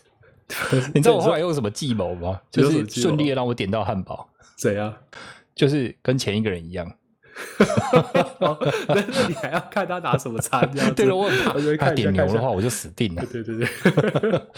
[0.94, 2.40] 你知道我后来用什么计谋吗？
[2.50, 4.28] 就是顺利的让我点到汉堡。
[4.56, 4.94] 怎样？
[5.54, 6.90] 就是跟前一个人一样。
[8.88, 10.68] 但是你还要看他拿什么餐？
[10.74, 13.24] 这样 对了，我很怕他点牛的话，我就死定了。
[13.30, 13.68] 对对对，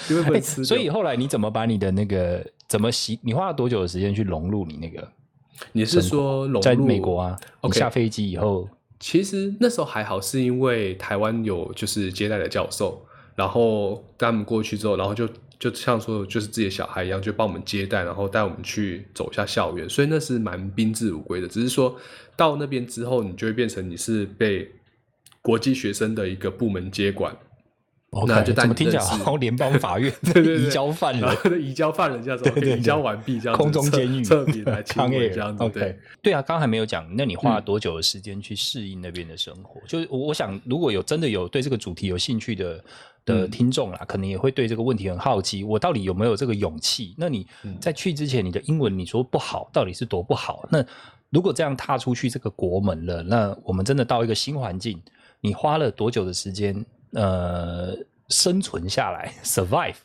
[0.09, 0.65] 因为会吃。
[0.65, 3.19] 所以后来你怎么把你的那个怎么习？
[3.23, 5.07] 你花了多久的时间去融入你那个？
[5.73, 7.39] 你是说融入在美国啊？
[7.63, 8.67] 你下飞机以后，
[8.99, 15.29] 其实那时候还好，是因为台湾有就是接待的教授，然后带他们过去之后，然后就。
[15.61, 21.47] 就像说，就是自己的小孩一样，就帮我们接待，然后带我们去走一下校园，所以那是蛮宾至如归的。
[21.47, 21.95] 只是说
[22.35, 24.69] 到那边之后，你就会变成你是被
[25.43, 27.37] 国际学生的一个部门接管。
[28.27, 35.69] 那就怎么听起来好像联邦法院 移交犯人，移交犯人这样子，移交完毕这样子，空中监狱特别来 抗议这样子。
[35.69, 39.81] 对对啊，刚刚还没有讲，那你花了多久的时间去适应那边的生活？
[39.87, 42.83] 就是我我想，如果有真的有对这个主题有兴趣的
[43.31, 47.15] 的听众啦，可能也会对这个问题很好奇，我到底有没有这个勇气？
[47.17, 47.47] 那你
[47.81, 50.69] 在去之前，你的英文你说不好，到底是多不好？
[50.71, 50.85] 那
[51.31, 55.01] 如果这样踏出去这个国门了，那我们真的到一个新环境，
[55.41, 56.85] 你花了多久的时间？
[57.13, 57.97] 呃，
[58.29, 59.97] 生存下来， survive，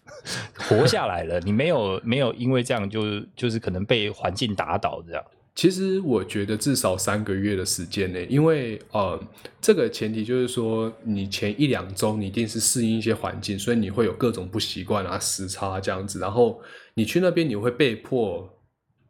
[0.58, 1.40] 活下来了。
[1.42, 5.24] 你没有没有因为这样就就是可能被环境打倒这样。
[5.56, 9.20] 其实我觉得至少三个月的时间呢，因为呃，
[9.62, 16.20] 这个前提就是说，你前一两周你一定是适应一些环境，所以你会有各种不习惯啊、时差这样子。
[16.20, 16.62] 然后
[16.94, 18.48] 你去那边，你会被迫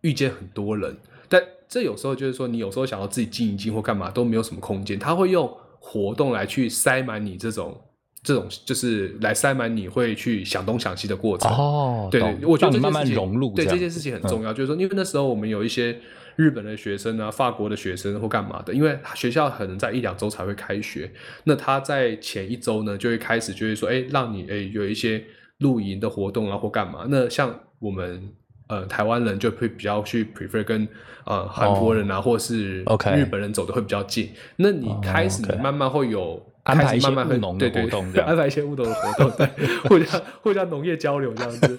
[0.02, 0.96] 遇见很多人，
[1.28, 5.52] 但这有时候就是说，你有时候想要自己静一静或干嘛都没有什么空间，他会用。
[5.88, 7.80] 活动来去塞满你这种
[8.24, 11.52] 这种，就是来塞满你会去想东想西的过程。
[11.52, 14.52] 哦，对，我觉得慢慢融入，对这件事情很重要。
[14.52, 15.96] 就是说，因为那时候我们有一些
[16.36, 21.12] 日本的学生啊、法国的学生或干嘛的，因为学校可能在一两周才会开学，
[21.44, 25.24] 那他在前一周呢就会开始就会说，哎，让你哎有一些
[25.60, 27.06] 露营的活动啊或干嘛。
[27.10, 28.34] 那像我们。
[28.68, 30.88] 呃，台湾人就会比较去 prefer 跟
[31.24, 32.80] 呃韩国人啊，或是
[33.16, 34.32] 日本人走的会比较近。
[34.56, 36.44] 那你开始慢慢会有。
[36.66, 39.48] 安排一些务农的活动，安排一些务农的活动，对，
[39.88, 41.78] 互相互相农业交流这样子，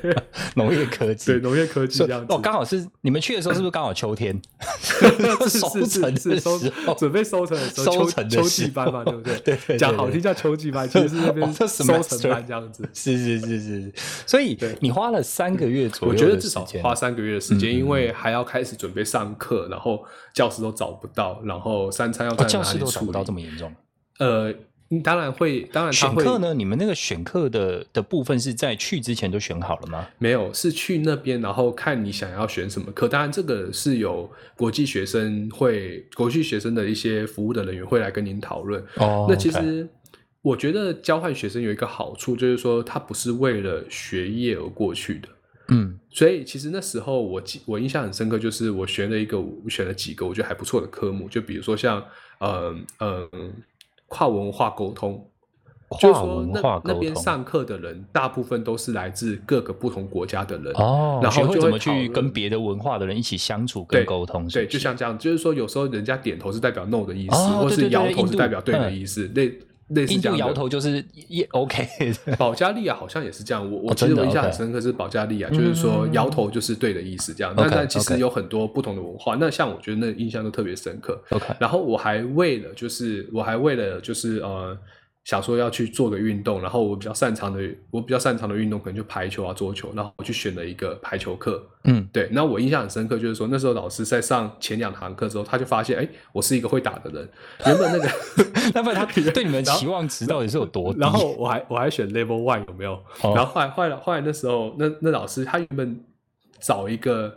[0.56, 2.26] 农业科技，对，农业科技这样子。
[2.32, 4.38] 哦，刚好是你们去的时候，是不是刚好秋天？
[5.48, 6.58] 收成是收
[6.98, 9.38] 准备收成的时候，秋季班嘛，对不对？
[9.38, 12.86] 对对，讲好听叫秋季班，其实是那边收成班这样子。
[12.92, 13.92] 是是是是，
[14.26, 23.24] 所以你花了三个月左右，我觉得至少花三个月的时间，因为还要开始准备上课，然后教室都找不到，然后三餐要在哪里处理？
[23.24, 23.72] 这么严重？
[24.18, 24.54] 呃，
[25.02, 26.54] 当然会，当然选课呢？
[26.54, 30.06] 你们那个选课的的部分是在去之前就选好了吗？
[30.18, 33.08] 没有，是去那边，然后看你想要选什么课。
[33.08, 38.80] 当然，这个是有国际学生会，国际学生的一些服务的人员会来跟您讨论。
[38.94, 39.88] 哦，那其实
[40.40, 45.28] 我觉得交换学生有一个好处，就是说他不是为了学业而过去的。
[45.68, 52.00] 嗯，所以其实那时候我记我印象很深刻，就是我选了一个，我选了几个我觉得还不错的科目，就比如说像，
[52.38, 53.52] 嗯嗯。
[54.08, 55.28] 跨文化沟通，
[56.00, 68.94] 就是说那那边上课的人大部分都是来自各个不同国家的人，哦，然后就会去跟别的文化的人一起相处跟沟通，是对，不就像这样，就是说有时候人家点头是代表 no 的意思，哦或是摇头是代表对的嗯。
[68.98, 69.52] 意思，类
[69.88, 71.86] 类似这样的印度摇头就是也 OK
[72.38, 77.54] 保加利亚好像也是这样，我我哦真的其实我印象很深刻是保加利亚，就是说嗯摇头就是对的意思，这样。
[77.56, 81.22] 那那其实有很多不同的文化，那像我觉得那印象都特别深刻。
[81.30, 84.76] OK，然后我还为了就是我还为了就是呃
[85.26, 87.60] 想说要去做个运动，然后我比较擅长的
[87.90, 91.60] 我比较擅长的运动可能就排球啊桌球，然后我去选了一个排球课。
[91.82, 97.28] 嗯，对，那我印象很深刻，就是说那时候老师在上前两堂课之后，他就发现哎我是一个会打的人，
[97.66, 98.08] 原本那个。
[98.72, 101.00] 那不然他 对你们的期望值到底是有多低？
[101.00, 102.92] 然后我还我还选 level one 有没有？
[103.22, 106.00] 哦然后后来后来后来那时候那那老师他原本
[106.60, 107.36] 找一个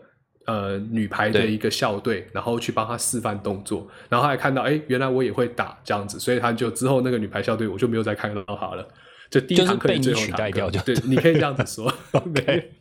[0.50, 8.88] 呃女排的一个校队，然后去帮他示范动作，然后后来看到哎原来我也会打这样子，所以他就之后那个女排校队我就没有再看到他了，
[9.30, 11.94] 就第一堂课被你取代掉就对，你可以这样子说，
[12.34, 12.72] 对。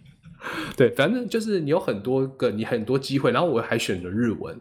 [0.76, 4.56] 对，反正就是你有很多个你很多机会，然后我还选了日文。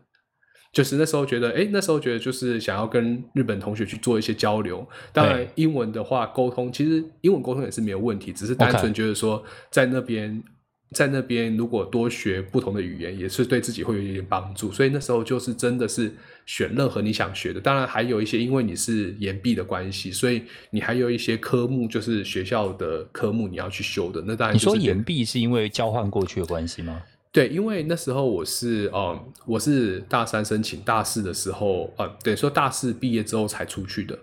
[0.73, 4.85] 就是那时候觉得，哎，那时候觉得就是想要跟日本同学去做一些交流。
[5.13, 10.43] 当然，英文的话沟通，其实英文沟通也是没有问题，只是单纯觉得说在那边，
[10.91, 14.71] 在那边如果多学不同的语言，也是对自己会有一点帮助。
[14.71, 16.13] 所以那时候就是真的是
[16.45, 17.59] 选任何你想学的。
[17.59, 24.23] 当然还有一些，因为你是延毕的关系，所以你还有一些科目，就是学校的科目你要去修的。
[24.25, 27.03] 那当然你说延毕是因为交换过去的关系吗？
[27.33, 34.17] 对，因为那时候我是呃，我是大三申请，大四的时候，呃，等于说大四毕业之后才出去的。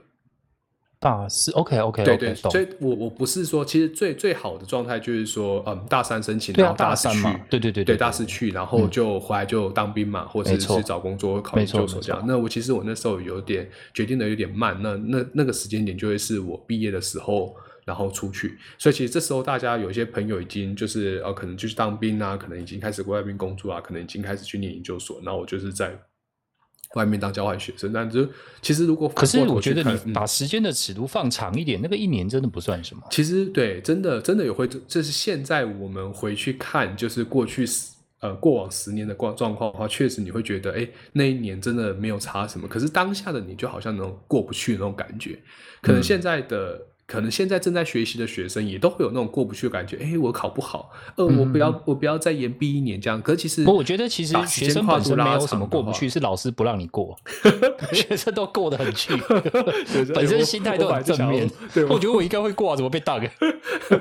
[1.04, 12.24] 大四 OK OK 对对，懂所以我我不是说，其实最最好的状态就是说，嗯，大三申请，然后大四去，对对对对大四去，然后就回来就当兵嘛，或者是找工作、考研究所这样。
[12.26, 17.54] 那我其实我那时候有点决定的有点慢，那那那个时间点就会是我毕业的时候。
[17.86, 25.20] 然后出去，所以其实这时候大家有一些朋友已经就是呃，可能就去当兵啊，可能已经开始国外兵工作啊，可能已经开始去念研究所。
[25.22, 25.94] 那我就是在
[26.94, 28.26] 外面当交换学生，但就
[28.62, 33.02] 其实如果可是我觉得你把时间的尺度放长一点，那个一年真的不算什么。
[33.10, 42.66] 其实对，真的真的也会，这是现在我们回去看，就是过去十呃过往十年的状状况的话，确实你会觉得，哎，那一年真的没有差什么。
[42.66, 45.38] 可是当下的你就好像那种过不去那种感觉，
[45.82, 46.80] 可能嗯现在的。
[47.06, 53.20] 可能现在正在学习的学生也都会有那种过不去的感觉，哎，我考不好，呃，我不要，我不要再延毕一年这样。
[53.20, 57.16] 可是其实，不我觉得其实学生本身没有什么过不去，是老师不让你过，
[57.92, 59.14] 学生都过得很去
[60.14, 61.50] 本身心态都很正面。
[61.72, 63.20] 对，我觉得我应该会过啊，怎么被当？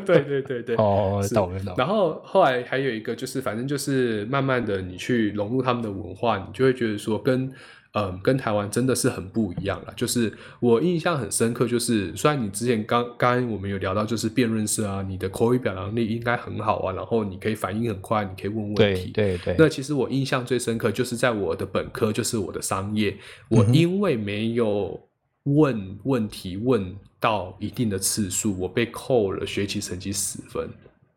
[0.05, 1.75] 对对对对，哦，懂了懂了。
[1.77, 7.51] 然后后来还有一个就是，反正就是慢慢的你去融入他们的文化，你就会觉得说跟
[7.93, 9.93] 嗯跟台湾真的是很不一样了。
[9.95, 19.11] 就是我印象很深刻，就是虽然你之前刚刚刚我们有聊到，就是辩论社啊，你的口语表达能力应该很好啊，然后你可以反应很快，你可以问问对题。
[19.11, 23.15] 对对，那其实我印象最深刻，就是在我的本科，就是我的商业，
[23.49, 24.99] 我因为没有
[25.43, 30.67] 问问题问到一定的次数，我被扣了学期成绩十分。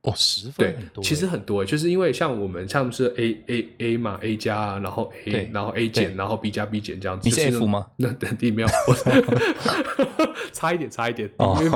[0.06, 7.28] 哦，十分对很多，其实很多欸，就是因为像我们像是 A A A 嘛，A 加啊，然后 A，然后 A 减，然后 B 加 B 减这样子。
[7.28, 7.86] 你是就是 F 吗？
[7.96, 8.68] 那等地没有，
[10.52, 11.28] 差一点，差一点，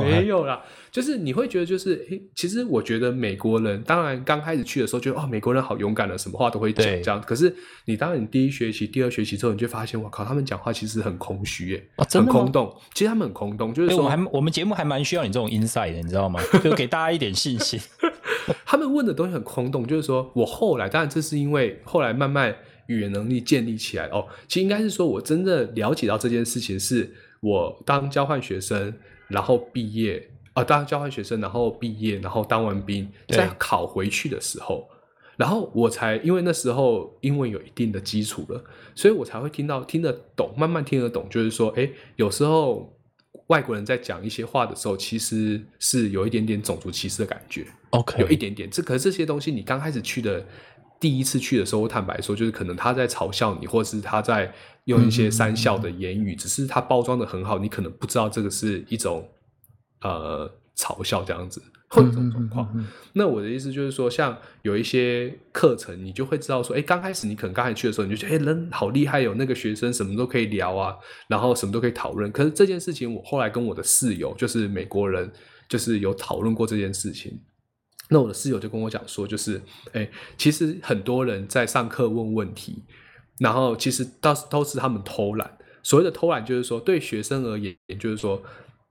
[0.03, 0.63] 没有啦。
[0.91, 7.21] 就是你会觉得，就是诶，其实我觉得美国人，当然刚开始去的时候，觉得哦，美国人好勇敢的，什么话都会讲这样。
[7.21, 12.77] 可是你当然你第一学期、第二学期之后，你就发现，我靠，他们讲话其实很空虚耶，哦真的吗很空洞。
[12.95, 16.41] 其实他们很空洞，就是哎，我还我们节目还蛮需要你这种 insight 的，你知道吗？
[16.63, 17.79] 就给大家一点信心。
[18.67, 22.55] 他们问的东西很空洞，就是说我后来，当然这是因为后来慢慢
[22.87, 24.27] 语言能力建立起来哦。
[24.49, 28.93] 其实应该是说我真的了解到这件事情，是我当交换学生，
[29.29, 34.89] 然后毕业啊、当交换学生，然后毕业，然后当完兵，再考回去的时候，
[35.37, 38.63] 然后我才因为那时候英文有一定的基础了，
[38.95, 42.93] 所以我才会听到听得懂，慢慢听得懂，就是说，哎，有时候
[43.47, 47.67] 外国人在讲一些话的时候，其实是有一点点种族歧视的感觉。
[47.91, 48.69] OK，有一点点。
[48.71, 50.45] 这可是这些东西，你刚开始去的
[50.99, 54.53] 第一次去的时候，我坦白说，就是可能他在嘲笑你，或者是他在
[54.85, 59.27] 用一些三笑的言语，只是他包装的很好，你可能不知道这个是一种
[60.03, 62.67] 呃嘲笑这样子，会有这种状况。
[62.75, 70.97] 嗯嗯嗯嗯那我的意思就是说，像有一些课程，你就会知道说，哎，刚开始你可能刚才去的时候，你就觉得，哎，人好厉害哦，那个学生什么都可以聊啊，
[71.29, 72.31] 然后什么都可以讨论。
[72.33, 75.31] 可是这件事情，我后来跟我的室友，就是美国人，
[75.69, 77.41] 就是有讨论过这件事情。
[78.09, 79.61] 那我的室友就跟我讲说，就是，
[79.93, 82.85] 哎，其实很多人在上课问问题，
[83.39, 85.59] 然后其实都都是他们偷懒。
[85.83, 88.43] 所谓的偷懒，就是说对学生而言，就是说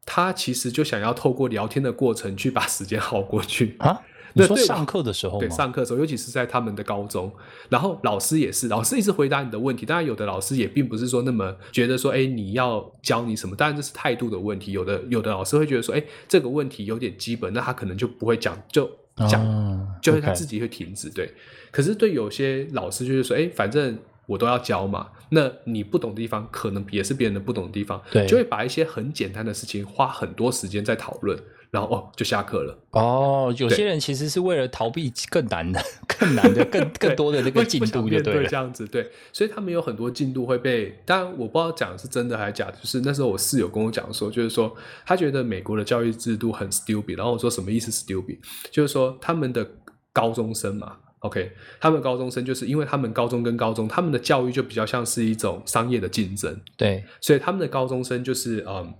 [0.05, 4.01] 他其实就想要透过聊天的过程去把时间耗过去啊。
[4.33, 5.55] 你说对上课的时候对，吗？
[5.55, 7.33] 上课的时候，尤其是在他们的高中，
[7.67, 9.87] 然后老师也是，老师一直回答你的问题。
[9.87, 14.71] 当然，有的老师也并不是说那么觉得说，哎，你要教你什么，当然这是态度的问题。
[14.71, 18.87] 有的有的老师会觉得说，哎，这个问题有点基本，那他可能就不会讲，就
[19.27, 21.09] 讲，哦就是他自己会停止。
[21.09, 21.33] 对，
[21.71, 23.97] 可是对有些老师就是说，哎，反正
[24.29, 31.35] 我都要教嘛，那你不懂的地方，可能也是别人的不懂的地方，对就会把一些很简单的事情花很多时间在讨论，
[31.71, 32.77] 然后哦就下课了。
[32.91, 38.47] 哦，有些人其实是为了逃避更难的、更难的、更 更多的那个进度就对对了。
[38.47, 44.71] 这样子，对，所以他们有很多进度会被，当然我不知道讲的是真的还是假的，就是那时候我室友跟我讲说，就是说
[45.07, 48.37] 他觉得美国的教育制度很 stupid，然后我说什么意思 stupid，
[48.69, 49.67] 就是说他们的
[50.13, 50.97] 高中生嘛。
[51.19, 51.51] OK，
[51.81, 58.93] 他们高中生就是因为他们高中跟高中，他们的教育就比较像是一种商业的竞争，对，所以他们的高中生就是嗯，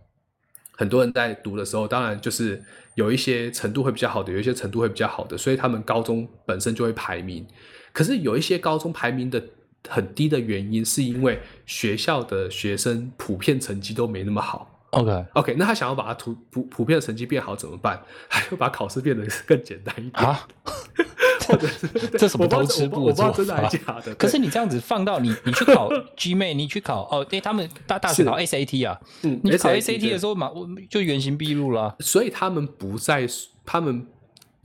[0.74, 2.62] 很多人在读的时候，当然就是
[2.96, 7.48] 有一些程度会比较好的，有一些程度会比较好的，所以他们高中本身就会排名。
[7.94, 9.42] 可是有一些高中排名的
[9.88, 14.79] 很低的原因，是因为学校的学生普遍成绩都没那么好。
[14.92, 18.02] OK OK，那他想要把它普普普遍的成绩变好怎么办？
[18.28, 20.48] 还要把考试变得更简单一点，啊，
[21.48, 21.88] 或者是
[22.18, 24.16] 这什么偷吃步我不知道真的还是法假的。
[24.16, 31.96] 可是你这样子放到你，你去考 GMA，你去考哦，对他们大大学考 SAT 啊，嗯你去考 SAT SAT 的时候嘛，我就原形毕露了。
[32.00, 33.28] 所以他们不在
[33.66, 34.08] 他们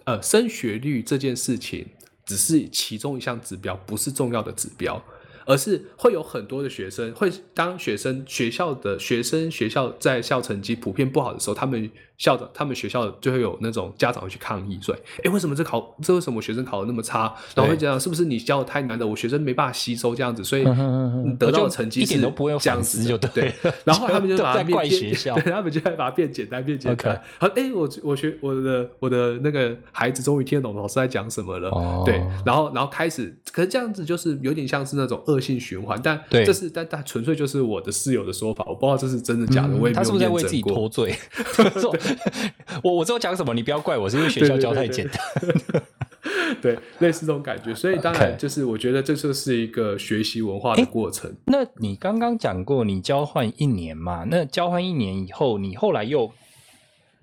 [0.04, 1.86] 呃升学率这件事情
[2.24, 5.02] 只是其中一项指标，不是重要的指标，
[5.46, 17.34] 而是会有很多的学生会当学生学校的学生学校在校成绩普遍不好的时候，他们校长他们学校就会有那种家长会去抗议，说，哎，为什么这考这为什么我学生考的那么差？
[17.54, 23.52] 然后会讲是不是你教的太难了，我学生没办法吸收这样子，所以你得到的成绩一点是都不会有这样子就对
[23.84, 27.20] 然后他们就都把它变怪学校对他们就会把它变简单变简单。
[27.38, 31.68] 好，哎，我我学我的我的那个孩子终于听得懂老师在讲什么了。
[31.70, 40.88] 哦对，然后然后开始，可是这样子就是有点像是那种恶性循环，但对这是但但纯粹就是我的室友的说法，我不知道这是真的假的，嗯我也没有他是不是在为自己验证过。
[40.88, 41.14] 脱罪？
[42.04, 42.16] 说
[42.84, 45.82] 我我知道讲什么，你不要怪我，是因为学校教太简单。
[46.62, 51.30] 对，类似这种感觉，所以当然就是我觉得这就是一个学习文化的过程。
[51.46, 54.24] 那你刚刚讲过，你交换一年嘛？
[54.30, 56.30] 那交换一年以后，你后来又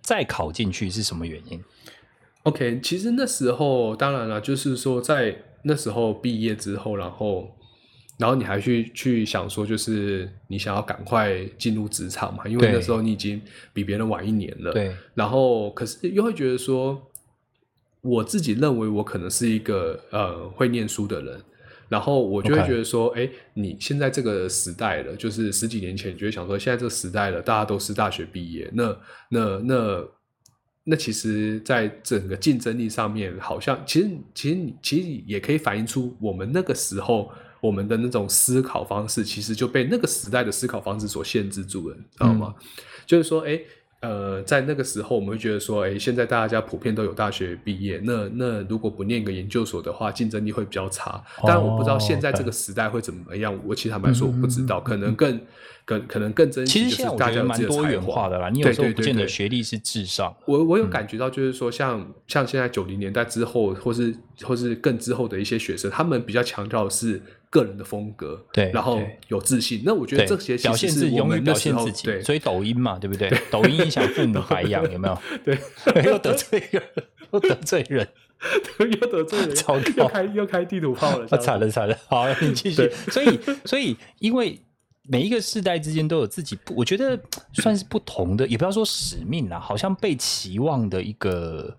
[0.02, 1.64] 再考进去是什么原因
[2.44, 7.50] ？OK，其实那时候当然了，就是说在那时候毕业之后，然后
[8.22, 13.42] 然后你还去去想说，就是你想要赶快进入职场嘛，因为那时候你已经
[13.74, 14.72] 比别人晚一年了。。
[14.72, 17.02] 对，然后可是又会觉得说，
[18.02, 21.42] 我自己认为我可能是一个呃会念书的人。
[21.90, 28.98] 然后我就会觉得说，哎你现在这个时代了，就是十几年前，你就会想说，现在这个时代了，大家都是大学毕业，那
[29.30, 30.08] 那那
[30.86, 37.30] 那其实，在整个竞争力上面，好像其实其实你其实也可以反映出我们那个时候
[37.62, 42.54] 我们的那种思考方式，其实就被那个时代的思考方式所限制住了，知道吗？
[43.06, 43.58] 就是说，哎。
[44.04, 51.24] 呃，在那个时候，我们会觉得说，哎，现在大家普遍都有大学毕业，那那如果不念个研究所的话，竞争力会比较差。
[51.44, 55.40] 当然，我不知道现在这个时代会怎么样，我其实坦白说，我不知道，可能更
[55.92, 58.50] 更可能更珍惜，其实现在我觉得蛮多元化的啦。
[58.50, 60.34] 你有对时候不见得学历是至上。
[60.46, 69.82] 我我有感觉到，就是说像，像现在九零年代之后，或是或是更之后的一些学生，他们比较强调的是个人的风格，对然后有自信。
[69.86, 73.30] 那我觉得对，这些其表现自己，实是我勇于们表现自己，对所以抖音嘛，对不对？
[73.50, 75.18] 抖音影响父母白养， 有没有？
[75.44, 75.58] 对，
[76.06, 76.82] 又得罪人，
[77.34, 78.08] 又得罪人，
[78.80, 79.56] 又得罪人，
[79.98, 81.98] 又开又开地图炮了，惨了惨了。
[82.08, 82.90] 好，你继续。
[83.10, 84.60] 所以，所以，因为
[85.08, 87.20] 每一个世代之间都有自己不，我觉得
[87.54, 91.76] 算是不同的，也不要说使命啦，好像被期望的一个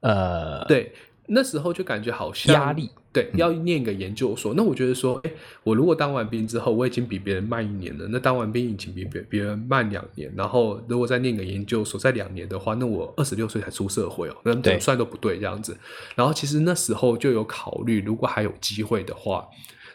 [0.00, 0.92] 呃，对，
[1.26, 2.90] 那时候就感觉好像压力。
[2.94, 4.54] 嗯对，要念个研究所。
[4.54, 5.32] 那我觉得说，哎，
[5.64, 15.76] 我如果当完兵之后，我已经比别人慢一年了，那当完兵已经比别别人慢两年，然后如果再念个研究所，再两年的话，那我二十六岁才出社会哦，那怎对么算都不对这样子。
[16.14, 19.44] 然后其实那时候就有考虑，如果还有机会的话，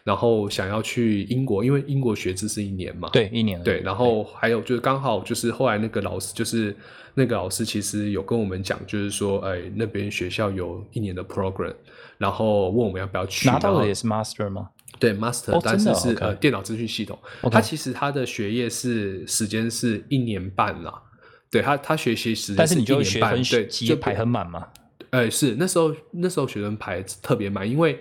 [0.06, 6.72] 然后想要去英国，因为英国学制是一年嘛，对，一年对，然后还有就是刚好就是后来那个老师，就是
[7.14, 11.74] 那个老师其实有跟我们讲，就是说，哎，那边学校有一年的 program，
[12.18, 13.48] 然后问我们要不要去。
[13.48, 14.68] 拿到的也是 master 吗？
[15.00, 17.18] 对 master，、哦但是是电脑资讯系统。
[17.50, 21.02] 它其实他的学业是时间是一年半啦。
[21.50, 24.68] 对他，他学习时间但是你一年就学分半对，就排很满嘛？
[25.10, 27.98] 呃，是那时候那时候学生排特别满，因为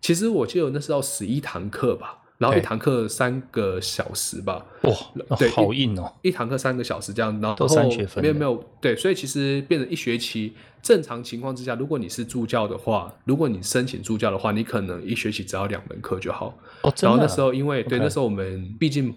[0.00, 6.12] 其实我记得那时候十一堂课吧，然后一堂课三个小时吧，哇，对好硬哦。
[6.22, 10.54] 一堂课三个小时这样，然后都三学分没有没有对，所以其实变成一学期。
[10.82, 16.58] 正常情况之下，如果你是助教的话，如果你申请助教的话，你可能一学期只要两门课就好。
[16.80, 16.94] 哦。
[17.02, 19.14] 然后那时候因为对那时候我们毕竟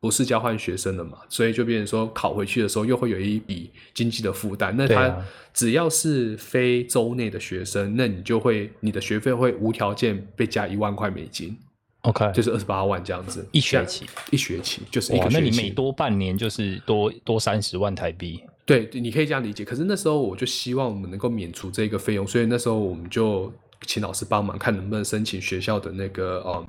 [0.00, 4.74] 不是交换学生的嘛，所以就变成说考回去的时候又会有一笔经济的负担。
[4.74, 5.14] 那他
[5.52, 11.54] 只要是非州内的学生，那你就会你的学费会无条件被加一万块美金
[12.00, 15.34] ，OK，就是二十八万这样子，一学期，一学期就是一个，学期。
[15.34, 18.42] 那你每多半年就是多多三十万台币。
[18.64, 19.64] 对，你可以这样理解。
[19.66, 23.52] 可是那时候我就希望我们能够免除这个费用，所以那时候我们就
[23.86, 26.66] 请老师帮忙，看能不能申请学校的那个嗯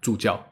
[0.00, 0.44] 助教。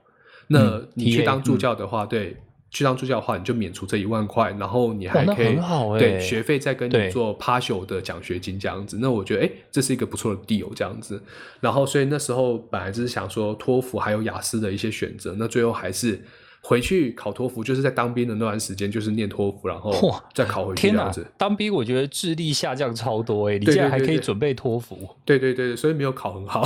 [0.50, 2.36] 那嗯你去当助教的话，对，
[2.70, 5.56] 去当助教的话，你就免除这一万块，然后你还可以
[5.98, 8.98] 对学费再跟你做 partial 的奖学金这样子。
[9.00, 11.22] 那我觉得哎，这是一个不错的 deal 这样子。
[11.60, 16.20] 然后所以那时候本来就是想说托福还有雅思的一些选择，那最后还是。
[16.62, 19.92] 回去考托福，就是在当兵的那段时间，就是念托福，然后
[20.34, 26.64] 再考回去这样子。，当兵我觉得智力下降超多哎、你对竟然还可以准备托福，对对对，所以没有考很好，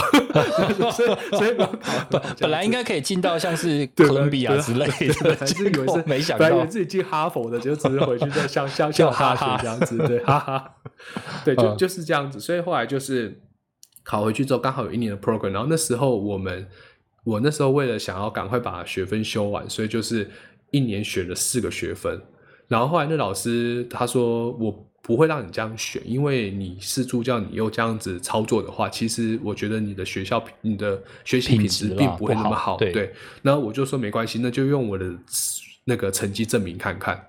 [0.91, 2.21] 所以所以没有考。
[2.41, 10.75] 本来应该可以进到像是 对哥伦比亚之类对的，还是以结果为是没想到本来以为自己进哈佛的，结果只是回去再上上就上大哈哈学这样子，对，哈哈，
[11.45, 12.41] 对，就嗯就是这样子。
[12.41, 13.41] 所以后来就是
[14.03, 16.67] 考回去之后，刚好有一年的 program，然后那时候我们
[17.25, 20.31] 我那时候为了想要赶快把学分修完，所以就是
[20.71, 22.21] 一年选了四个学分。
[22.69, 32.77] 然后后来那老师他说我不会让你这样选，因为你是助教，你又这样子操作的话，其实我觉得你的学校你的学习品品质并不会那么好好。
[32.79, 33.13] 对对，
[33.43, 35.13] 然后我就说没关系，那就用我的
[35.85, 37.23] 那个成绩证明看看。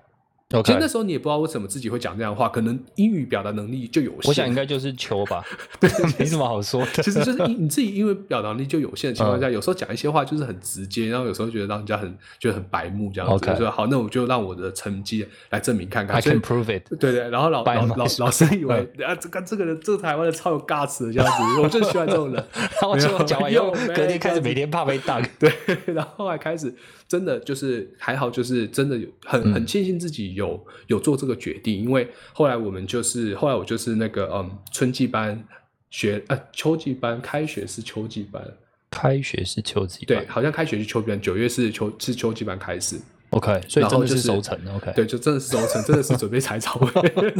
[0.64, 4.20] 其实那时候你也不知道为什么自己会讲这样的话，可能英语表达能力就有限。
[4.28, 5.44] 我想应该就是球吧，
[5.80, 5.90] 对
[6.20, 7.02] 没什么好说的。
[7.02, 13.34] 其实就是你你自己因为表达能力就有限的情嗯况下，有时候讲一些话就是很直接，然后有时候觉得让人家很觉得很白目这样子。
[13.34, 16.16] OK 就说好，那我就让我的成绩来证明看看。
[16.16, 16.88] I can prove it。
[17.00, 22.36] 对对，然后老老老老师以为啊，这个这个人这个台湾的超有 guts 的这样子，我就喜欢这种人。
[22.80, 25.20] 然后结果讲完以后，隔天开始每天怕被当。
[25.40, 25.52] 对，
[25.86, 26.72] 然后后来开始
[27.08, 29.54] 真的就是还好，就是真的有很嗯。
[29.54, 35.42] 很庆幸自己有有做这个决定，因为后来我们就是后来我就是那个嗯春季班
[35.90, 38.42] 学呃秋季班开学是秋季班，
[38.90, 42.96] 开学是秋季对，好像开学是秋季班，九月是秋是秋季班开始
[43.30, 44.92] ，，OK，所以真的是收成 OK。
[44.94, 47.34] 对，就真的是收成， 真的是准备采草莓，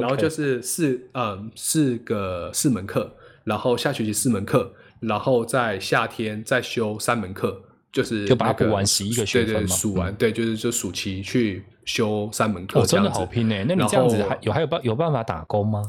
[0.00, 7.62] 然后就是四嗯四个四门课，然后下学期四门课，然后在夏天再修三门课，
[7.94, 13.20] 就是就把补完11个学分对对，嘛数完，对，就是就暑期去修三门课哦，真的这样子。
[13.20, 13.64] 好拼哎！
[13.66, 15.80] 那你然这样子还有还有办有办法打工吗？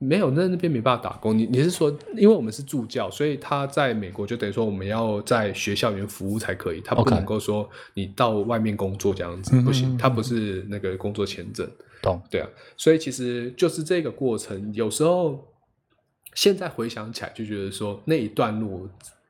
[0.00, 1.36] 没有，那那边没办法打工。
[1.36, 11.68] 你你是说，因为我们是助教，所以他在美国就等于说我们要在学校里面服务才可以，他不能够说你到外面工作这样子不行，嗯他不是那个工作签证。
[12.00, 15.44] 懂对啊，所以其实就是这个过程，有时候
[16.34, 18.88] 现在回想起来就觉得说那一段路，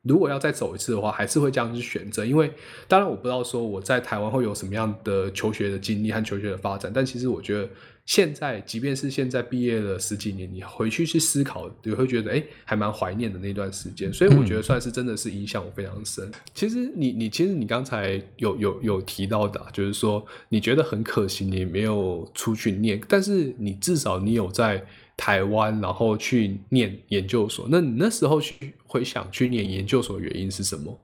[0.09, 2.25] 如果要再走一次的话，还是会这样去选择。
[2.25, 2.51] 因为
[2.87, 7.69] 当然我不知道说我在台湾会有什么样的求学的经历和求学的发展，但其实我觉得
[8.05, 14.11] 现在，即便是现在毕业了十几年，你回去去思考，你会觉得哎，还蛮怀念的那段时间。
[14.11, 16.31] 所以我觉得算是真的是影响我非常深。
[16.55, 24.83] 其实你你其实你刚才有有有提到的啊、就是说你觉得很可惜你没有出去念，但是你至少你有在
[25.19, 27.67] 台湾，然后去念研究所。
[27.69, 30.97] 那你那时候去会想去念研究所的原因是什么？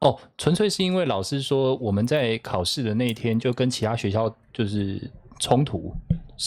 [0.00, 5.10] 哦，纯粹是因为老师说我们在考试的那一天就跟其他学校就是
[5.40, 5.94] 冲突，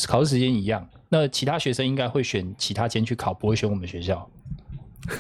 [0.08, 0.88] 考试时间一样。
[1.10, 4.30] 那其他学生应该会选其他间去考，不会选我们学校，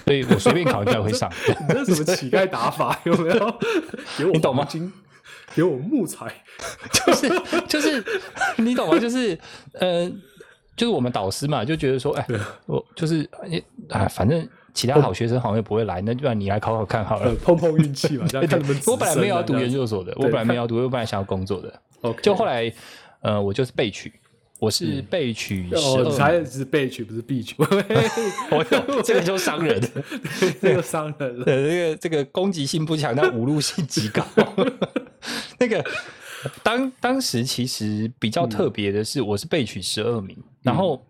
[0.06, 1.32] 所以我随便考应该会上。
[1.68, 2.99] 你这是什么乞丐打法？
[3.06, 3.60] 有没有？
[4.20, 4.91] 有我你懂吗黄金，
[5.56, 6.32] 给我木材。
[6.91, 7.30] 就是
[7.68, 8.03] 就是
[8.58, 8.99] 你懂吗？
[8.99, 9.38] 就是
[9.74, 10.12] 呃，
[10.76, 12.26] 就是我们导师嘛，就觉得说，哎，
[12.66, 13.28] 我就是
[13.90, 17.36] 啊，反正其他好学生好像也不会来，那就让你来考考看好了呃，。
[17.36, 18.26] 碰碰运气嘛。
[18.88, 21.82] 我本来没有要读研究所的，我本来没有要读， 我本来想要工作的。
[22.02, 22.72] OK，就后来，
[23.22, 24.12] 呃，我就是被取，
[24.60, 27.56] 我是被取十二才是被取，不是必取。
[29.04, 29.82] 这个就伤人，
[30.62, 34.26] 这个伤人这个这个攻击性不强，但侮辱性极高。
[35.58, 35.84] 那个
[36.62, 41.01] 当当时其实比较特别的是，我是被取十二名，然后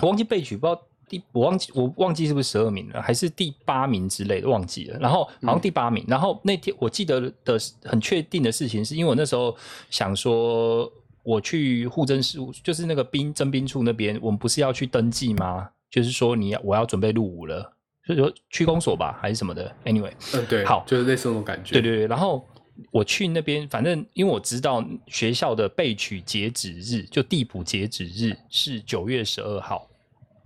[0.00, 4.98] 我忘记被取，不知道第我忘记我忘记是不是十二名了，还是第八名之类的，忘记了。
[5.00, 9.56] 然后好像第八名，然后那天我记得的很确定的事情，是因为我那时候
[9.90, 10.92] 想说。
[11.24, 15.70] 我去户政事务，就是那个兵征兵处那边，我们不是要去登记吗？
[15.88, 17.62] 就是说你要我要准备入伍了，
[18.04, 21.74] 就是说区公所吧，还是什么的，anyway，嗯，对，好就是类似那种感觉。
[21.74, 22.44] 对对对，然后
[22.90, 29.88] 我去那边，反正因为我知道学校的备取截止日，就递补截止日是九月十二号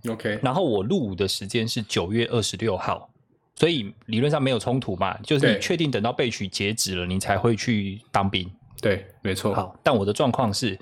[0.09, 3.09] ，，OK，然后我入伍的时间是九月二十六号，
[3.55, 8.49] 所以理论上没有冲突嘛，就是你确定等到备取截止了，你才会去当兵。
[8.81, 9.55] 对，没错。
[9.55, 10.77] 好，但我的状况是，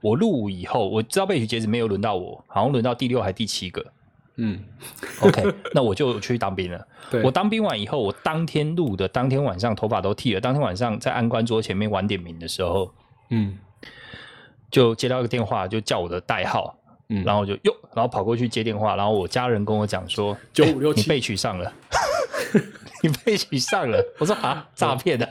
[0.00, 3.84] 我入伍以后，我知道备取截止没有轮到我，好像轮到第六还第七个。
[4.40, 4.58] 嗯
[5.20, 6.86] ，OK， 那我就去当兵了。
[7.10, 12.92] 对，我当兵完以后，我当天录的，当天晚上头发都剃了，当天晚上在安官桌前面晚点名的时候，
[13.30, 13.58] 嗯。
[14.70, 16.78] 就接到一个电话，就叫我的代号，
[17.08, 21.72] 嗯，然后我就哟，然后跑过去接电话，然后我家人跟我讲说， 九五六七你被取上了，
[23.02, 24.00] 你被取上了。
[24.20, 25.28] 我说啊，诈骗的，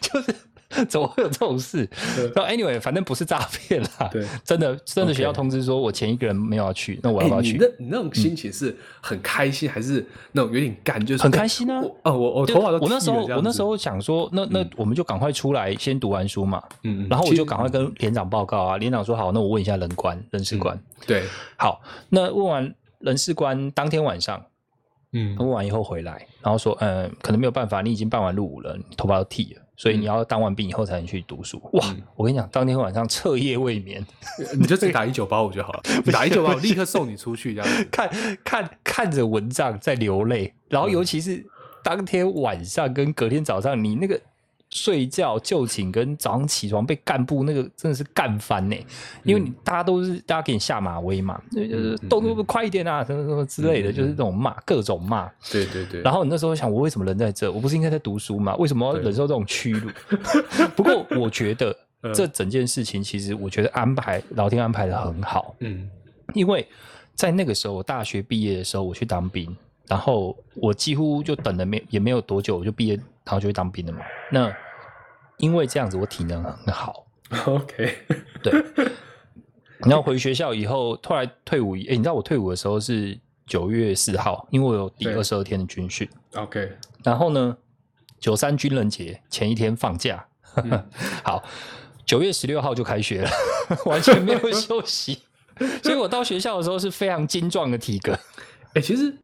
[0.00, 0.34] 就是
[0.88, 1.88] 怎么会有这种事？
[2.34, 7.52] 然后 anyway，反正不是诈骗啦，对，真的真的学校通知说我前一个人没有要去，那我要哎不要去？
[7.52, 11.04] 你那你那种心情是很开心，还是那种有点干？
[11.04, 11.80] 就是很开心啊。
[11.80, 21.22] 我啊，我我头发都我那时候我那时候想说，那那我们就赶快出来先读完书嘛，嗯，嗯然后我就赶快跟连长报告啊，连长说好，那我问一下人官人事官，对，
[21.56, 24.42] 好，那问完人事官当天晚上
[25.12, 25.36] 嗯。
[25.38, 31.60] 问完以后回来，然后说，嗯，可能没有办法，你已经办完入伍了，你头发都剃了，所以你要当完兵以后才能去读书。
[31.74, 34.04] 哇，我跟你讲，当天晚上彻夜未眠，
[34.58, 37.84] 你就只打一九八五就好了， 你打一九八五立刻送你出去这样子。
[37.92, 38.10] 看
[38.42, 41.44] 看看着蚊帐在流泪，然后尤其是
[41.82, 44.20] 当天晚上跟隔天早上，你那个
[44.76, 48.76] 睡觉就寝跟早上起床被干部那个真的是干翻呢，
[49.24, 55.26] 因为你大家都是大家给你下马威嘛，就是动作快一点啊，什么什么之类的，就是这种骂各种骂。
[55.50, 57.50] 对对对，然后你那时候想，我为什么人在这？
[57.50, 58.54] 我不是应该在读书吗？
[58.56, 59.88] 为什么要忍受这种屈辱？
[60.76, 65.56] 不过我觉得 嗯这整件事情，其实我觉得安排老天安排的很好。
[65.60, 65.88] 嗯
[66.34, 66.66] 因为
[67.14, 69.56] 在那个时候，我大学毕业的时候，我去当兵，
[69.86, 74.00] 然后我几乎就等了没也没有多久，我就毕业，然后就去当兵了嘛。
[74.30, 74.52] 那
[75.38, 77.06] 因为这样子，我体能很好
[77.46, 77.94] ，，OK，
[78.42, 78.64] 对。
[79.80, 86.08] 然后回学校以后，后来退伍，哎，你知道我退伍的时候是九月四号，因为我有第对二十二天的军训。
[86.34, 86.72] OK，
[87.04, 87.56] 然后呢，
[88.18, 90.26] 九三军人节前一天放假，
[91.22, 91.44] 好，
[92.06, 93.30] 九月十六号就开学了，
[93.84, 95.22] 完全没有休息。
[95.82, 98.18] 所以我到学校的时候是非常精壮的体格，
[98.74, 99.14] 哎，其实。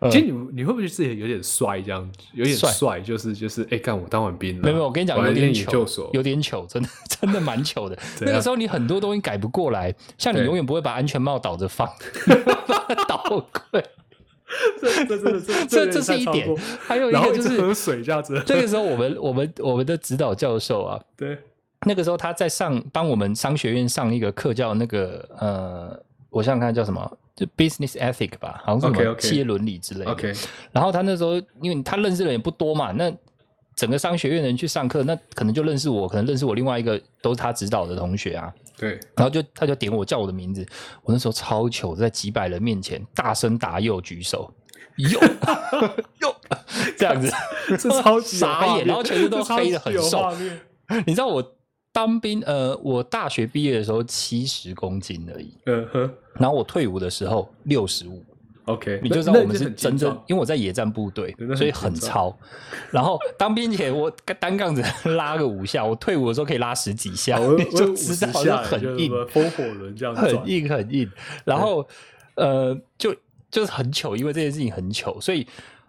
[0.00, 0.10] 嗯。
[0.10, 2.18] 其实你你会不会自己有点帅这样子？
[2.34, 2.70] 有点帅。
[2.70, 7.98] 帅，就是就是，哎，干我当完兵了，没有没有，我跟你讲，有点糗，，有点糗，真的真的蛮糗的。
[8.20, 11.88] 那个时候你很多东西改不过来，像你永远不会把安全帽倒着放，
[13.08, 13.84] 倒跪，
[14.80, 16.48] 这这这这这这是一点。
[16.80, 21.36] 还有一个就是喝水这样子，这个时候我们我们我们的指导教授啊，对，
[21.86, 26.00] 那个时候他在上帮我们商学院上一个课，叫那个呃，
[26.30, 30.34] 我想想看叫什么，就 business ethic 吧，好像是什么企业伦理之类的。
[30.72, 33.14] 然后他那时候因为他认识的人也不多嘛，那
[33.74, 38.50] 整个商学院的人去上课，那可能就认识我，可能认识我另外一个都是他指导的同学啊。
[38.78, 40.66] 对，然后就他就点我叫我的名字，
[41.02, 44.50] 我那时候超糗，在几百人面前大声答右举手，
[44.96, 45.20] 右
[46.20, 46.34] 右
[46.96, 47.30] 这样子，
[47.78, 50.32] 这超级傻眼，然后全身都黑的很瘦。
[51.06, 51.55] 你知道我
[51.96, 56.14] 当兵，呃，我大学毕业的时候七十公斤而已，嗯哼。
[56.34, 58.22] 然后我退伍的时候六十五
[58.66, 62.38] ，，OK，你就知道我们是真正，因为我在野战部队所以很精糙。
[62.90, 69.10] 然后当兵前我单杠子拉个五下，我退伍的时候可以拉十几下，你 就知道是下很硬。
[69.28, 71.10] 风火轮这样转很，硬很硬。
[71.46, 71.88] 然后
[72.34, 73.16] 呃，就
[73.50, 75.46] 就是很糗，因为这件事情很糗，所以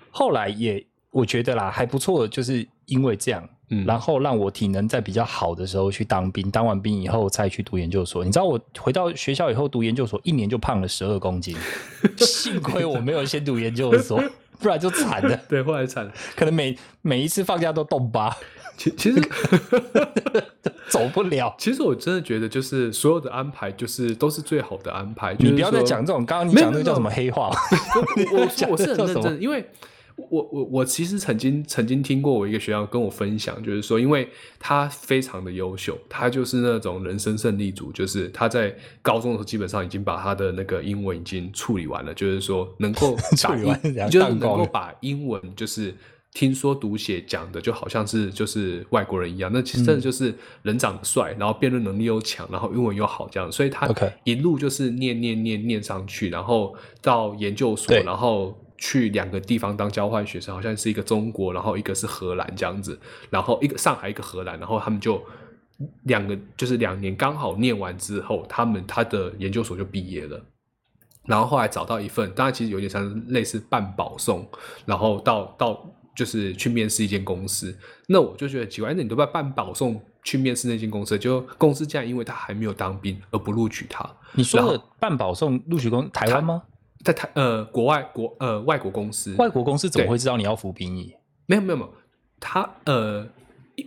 [0.10, 0.82] 后来也
[1.12, 3.46] 我觉得啦还不错，就是因为这样。
[3.70, 8.24] 嗯然后让我体能在比较好的时候去当兵，当完兵以后再去读研究所。
[8.24, 11.56] 你知道我回到学校以后读研究所，一年就胖了十二公斤，
[12.18, 14.24] 幸亏我没有先读研究所，
[14.60, 16.12] 不然就惨了， 对，后来惨了。
[16.36, 18.36] 可能每每一次放假都冻疤，
[18.78, 19.22] 其其实
[20.88, 21.54] 走不了。
[21.58, 25.36] 其实我真的觉得，就是所有的安排，就是都是最好的安排。
[25.36, 27.52] 就是你不要再说讲这种，刚刚你讲那个叫什么黑话？
[28.32, 29.66] 我我我是很认真，因为
[30.18, 34.28] 我我我其实曾经曾经听过我一个学校跟我分享，就是说，因为
[34.60, 45.94] 他非常的优秀，他就是那种人生胜利组，就是他在高中的时候基本上已经把他的那个英文已经处理完了，就是说能够 处把理完是怎样英就是能够把英文就是。
[46.34, 53.90] 听说读写讲的就好像是就是外国人一样，那其实真的就是人长得帅，然后辩论能力又强，然后英文又好这样，所以他
[54.24, 63.00] 一路就是念念念念上去，然后到研究所，然后去两个地方当交换学生，好像是一个中国，然后一个是荷兰这样子，
[63.30, 65.22] 然后一个上海，一个荷兰，然后他们就
[66.04, 70.42] 两个就是两年刚好念完之后，他们他的研究所就毕业了。
[71.26, 74.48] 然后后来找到一份，当然其实有点像类似半保送，
[74.86, 77.78] 然后到到就是去面试一间公司。
[78.08, 84.10] 那我就觉得奇怪，那你都在半保送去面试那间公司，就公司竟然因为他还没有当兵而不录取他。
[84.34, 86.64] 你说的半保送录取公台湾吗？
[87.08, 91.14] 在台呃国外国呃外国公司，外国公司怎么会知道你要服兵役？
[91.46, 91.94] 没有没有没有，
[92.40, 93.28] 他呃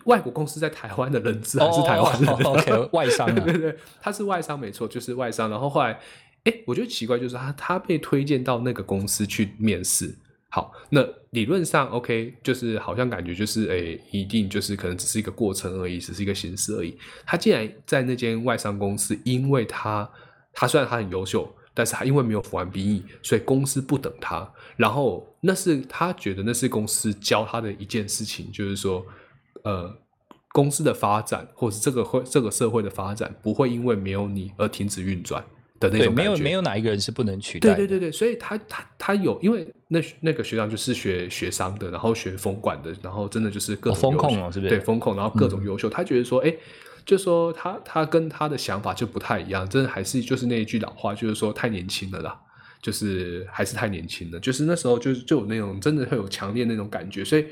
[0.06, 5.50] 外国公司在台湾的人资还是台湾人，OK 外商，对对对，他是外商没错，就是外商。
[5.50, 5.98] 然后后来。
[6.44, 10.16] 哎，我觉得奇怪，就是他他被推荐到那个公司去面试，
[10.48, 16.96] 好，那理论上 OK，就是好像感觉就是哎，一定就是可能只是一个过程而已，只是一个形式而已。
[17.26, 20.10] 他竟然在那间外商公司，因为他
[20.54, 24.50] 他虽然他很优秀，但是他因为没有服完兵役，所以公司不等他。
[24.76, 29.04] 然后那是他觉得那是公司教他的一件事情，就是说，
[29.62, 29.94] 呃，
[30.52, 35.44] 公司的发展或是这个会这个社会的发展不会因为没有你而停止运转。
[35.80, 37.74] 的那种没有没有哪一个人是不能取代。
[37.74, 44.68] 对对对对，所以他他他有，因为那那个学长就是学学商的，然后学风管的，然后真的就是各种风控哦，是不是？
[44.68, 45.88] 对风控，然后各种优秀。
[45.88, 46.54] 他觉得说，哎，
[47.10, 52.40] 就说他他跟他的想法就不太一样，真的还是就是那一句老话，就是说太年轻了啦，
[52.80, 54.38] 就是还是太年轻了。
[54.38, 57.44] 就是那时候就就有那种真的会有强烈那种感觉，所以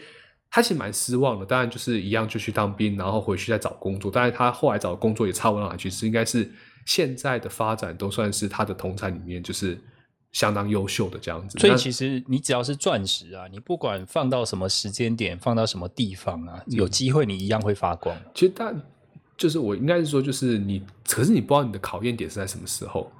[0.50, 1.44] 他其实蛮失望的。
[1.44, 4.10] 当然就是一样就去当兵，然后回去再找工作。
[4.10, 6.50] 但是他后来找工作也差不到哪去，是应该是。
[6.86, 9.78] 现在的发展都算是他的同产里面就是
[10.32, 18.16] 相当优秀的这样子，所以其实你只要是钻石啊，你不管放到什么时间点，放到什么地方啊，有机会你一样会发光。
[18.34, 18.74] 其实但
[19.38, 23.10] 就是我应该是说，就是你，可是你不知道你的考验点是在什么时候，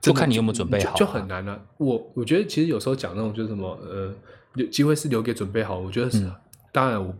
[0.00, 1.60] 就看你有没有准备好，就很难了。
[1.76, 4.14] 我我觉得其实有时候讲那种就是什么呃，
[4.70, 6.26] 机会是留给准备好，我觉得是
[6.72, 7.14] 当然我。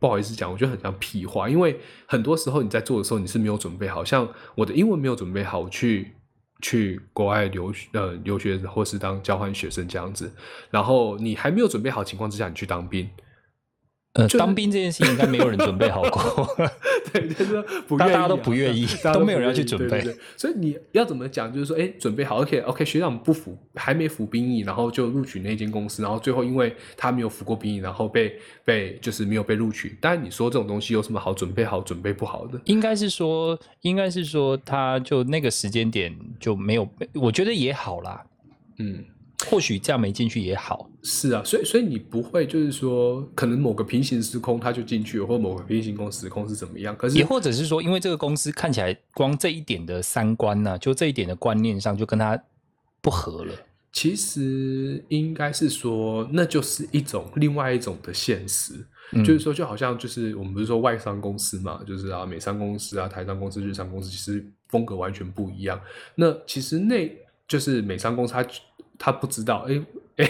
[0.00, 6.12] 不好意思讲，我觉得很像屁话，因为很多时候你在做的时候你是没有准备好，像我的英文没有准备好我去
[6.60, 10.30] 去国外留呃留学或是当交换学生这样子，
[10.70, 13.08] 然后你还没有准备好情况之下你去当兵。
[14.14, 16.48] 呃，当兵这件事情应该没有人准备好过，
[17.12, 20.04] 对，就是不愿意，大家都不愿意，都没有人要去准备。
[20.36, 21.52] 所以你要怎么讲？
[21.52, 29.98] 就是说，哎，准备好，OK，OK，学长不服，还没服兵役，然后就录取那间公司，然后最后因为他没有服过兵役，然后被被就是没有被录取。
[30.00, 32.60] 当然，你说这种东西有什么好准备好、准备不好的？
[32.66, 38.24] 应该是说，应该是说，他就那个时间点就没有，我觉得也好啦，
[38.78, 39.04] 嗯。
[39.50, 46.96] 或许这样没进去也好，是啊，所以所以你不会就是说，可能某个平行时空他就进去了，或某个平行空时空是怎么样？
[46.96, 52.40] 可是也或者是说，因为这个公司看起来光这一点的三观呢，就这一点的观念上就跟他
[53.00, 53.54] 不合了。
[53.92, 58.74] 其实应该是说，那就是一种另外一种的现实，
[59.24, 65.80] 就是说，就好像就是我们不是说外商公司嘛，就是啊，美商公司啊，台商公司、日商公司，其实风格完全不一样。
[66.16, 67.08] 那其实那
[67.46, 68.44] 就是美商公司它。
[68.98, 69.82] 他不知道，哎
[70.16, 70.26] 哎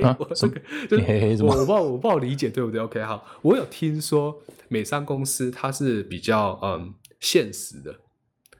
[0.00, 4.34] 哎，我这个就是我我不我不好理解，对不对？OK，好，我有听说
[4.68, 7.94] 美商公司它是比较嗯现实的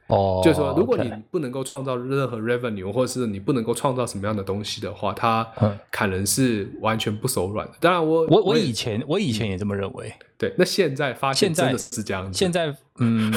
[0.09, 5.51] 哦，就是说如果你不能够创造任何 revenue，或者是你不能够创造什么样的东西的话，他
[5.91, 7.73] 砍人是完全不手软的。
[7.81, 10.55] 当然，我我我以前我以前也这么认为，对。
[10.59, 13.33] 那现在发现真的是这样，现在 嗯，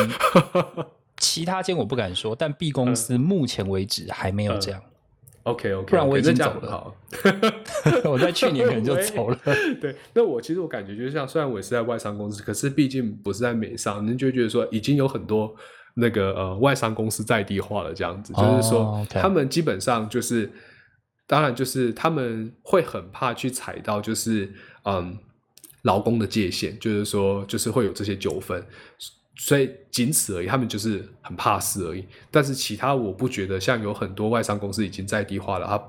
[1.15, 4.81] 其他间我不敢说，但 B 公司目前为止还没有这样。
[5.47, 6.93] OK OK，不然我已经走了。
[8.03, 9.39] 我在去年可能就 走了。
[9.79, 15.55] 对，那我其实我感觉就像，虽然我也是在外商公司，可是毕竟不是在美商，你就觉得说已经有很多
[15.95, 20.51] 那个呃外商公司在地化了，这样子，就是说他们基本上就是，
[21.25, 24.51] 当然就是他们会很怕去踩到就是
[24.83, 25.17] 嗯
[25.83, 28.61] 劳工的界限，就是说就是会有这些纠纷。
[29.37, 32.05] 所以仅此而已，他们就是很怕事而已。
[32.31, 35.81] 但是其他我不觉得，像有很多外商公司已经在地化了，他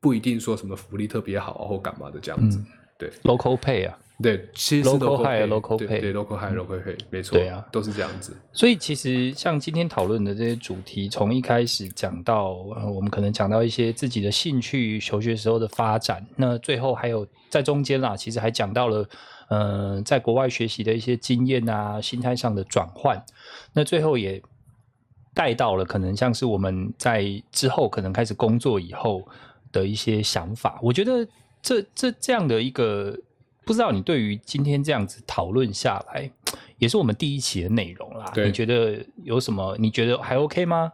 [0.00, 2.60] 不一定说什么福利特别好或干嘛的这样子。
[2.98, 8.36] 对，local pay 啊，对，其实 local high，local pay，对，local high，local pay，没错，对啊，都是这样子。
[8.52, 19.08] 所以其实像今天讨论的这些主题，从一开始讲到，我们可能讲到一些自己的兴趣、求学时候的发展，那最后还有在中间啦，其实还讲到了。
[19.50, 23.20] 呃，在国外学习的一些经验啊，心态上的转换，
[23.72, 24.40] 那最后也
[25.34, 29.26] 带到了可能像是我们在之后可能开始工作以后
[29.72, 30.78] 的一些想法。
[30.80, 31.26] 我觉得
[31.60, 33.18] 这这这样的一个，
[33.64, 36.30] 不知道你对于今天这样子讨论下来，
[36.78, 38.32] 也是我们第一期的内容啦。
[38.36, 39.76] 你觉得有什么？
[39.78, 40.92] 你觉得还 OK 吗？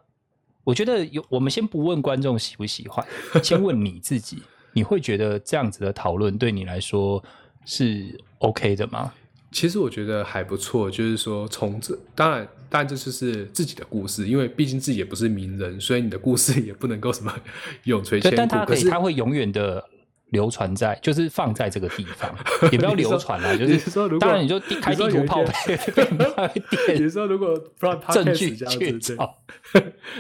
[0.65, 3.07] 我觉得有，我们先不问观众喜不喜欢，
[3.43, 4.43] 先问你自己，
[4.73, 7.23] 你会觉得这样子的讨论对你来说？
[7.69, 9.13] 是 OK 的吗？
[9.51, 17.35] 其实我觉得还不错，就是说从这当然当然这就是自己的故事，因为毕竟自己也不是名人，所以你的故事也不能够什么
[17.85, 18.37] 永垂千对，古。
[18.37, 19.85] 但他可以，是它会永远的
[20.31, 22.35] 流传在，就是放在这个地方，
[22.73, 29.17] 也不要流传啦，就是说如果当然你就地开地图炮被被 你 说如果不让他证据这样确子，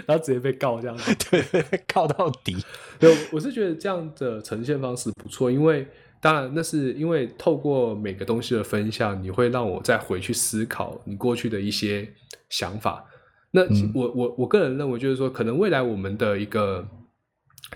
[0.06, 1.14] 然后直接被告这样子。
[1.30, 2.56] 对告到底。
[2.98, 5.86] 对，我是觉得这样的呈现方式不错，因为
[6.20, 12.08] 当然那是因为透过每个东西的分享，你会让我再回去思考你过去的一些
[12.48, 13.04] 想法。
[13.50, 16.86] 那嗯我我我个人认为，就是说，可能未来我们的一个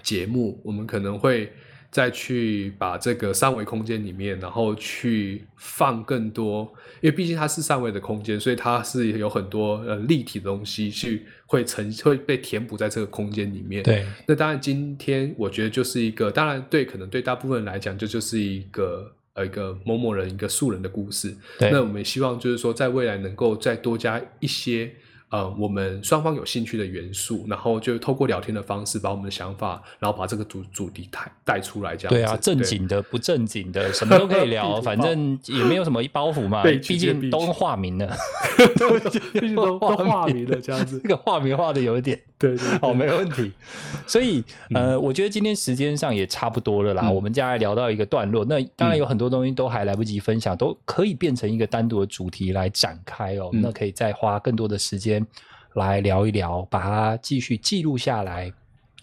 [0.03, 1.53] 节目，我们可能会
[1.91, 13.82] 再去把这个三维空间里面，然后去放更多，因为毕竟它是三维的空间，所以它是有很多呃立体的东西去会呈会被填补在这个空间里面。
[13.82, 21.36] 对，那当然，今天我觉得就是一个，当然对，可能对大部分人来讲，这就是一个呃一个某某人一个素人的故事。
[21.59, 24.93] 对那我们也希望就是说，在未来能够再多加一些
[25.31, 32.20] 呃我们双方有兴趣的元素，然后就透过聊天的方式，把我们的想法，然后把这个主主题带带出来，这样子。
[32.20, 36.62] 对啊，正经的、不正经的，什么都可以聊， 反正也没有什么包袱嘛。
[36.87, 38.16] 毕竟 都化名了，
[39.33, 41.09] 毕竟都都化名了这样子这。
[41.09, 42.20] 个化名化的有一点。
[42.39, 43.53] 对对好，没问题。
[44.07, 44.43] 所以，
[44.74, 47.03] 呃，我觉得今天时间上也差不多了啦。
[47.05, 53.51] 嗯我们将来聊到一个段落，那当然有很多东西都还来不及分享，都可以变成一个单独的主题来展开哦。
[53.53, 55.20] 嗯那可以再花更多的时间
[55.75, 58.53] 来聊一聊，把它继续记录下来。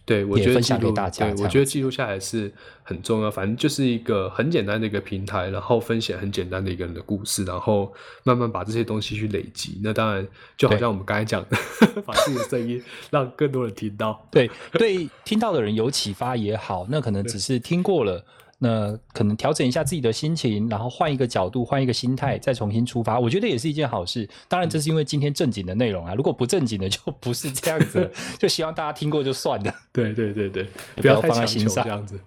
[0.05, 2.49] 对，我觉得分享记录大家对我觉得记录下来是
[2.82, 3.30] 很重要。
[3.30, 7.93] 反正就是一个很简单的一个平台，然后分享很简单的一个人的故事，然后
[8.24, 9.82] 慢慢把这些东西去累积。
[9.84, 11.57] 那当然，就好像我们刚才讲的，
[12.07, 14.26] 把自己的声音让更多人听到。
[14.32, 18.24] 对对，听到的人有启发也好，那可能只是听过了。
[18.59, 24.27] 那可能调整一下自己的心情，然后换一个角度，换一个心态，再重新出发，我觉得也是一件好事。
[24.47, 29.73] 当然，这是因为今天正经的内容啊，如果不正经的就不是这样子， 就希望大家听过就算了。
[29.93, 32.19] 对对对对，不要放在心上这样子。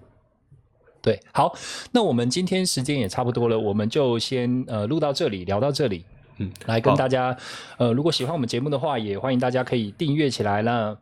[1.02, 1.52] 对，好，
[1.92, 6.04] 那我们今天时间也差不多了，我们就先呃录到这里，聊到这里。
[6.36, 7.36] 嗯，来跟大家，
[7.76, 10.96] 呃，如果喜欢我们节目的话，也欢迎大家可以订阅起来那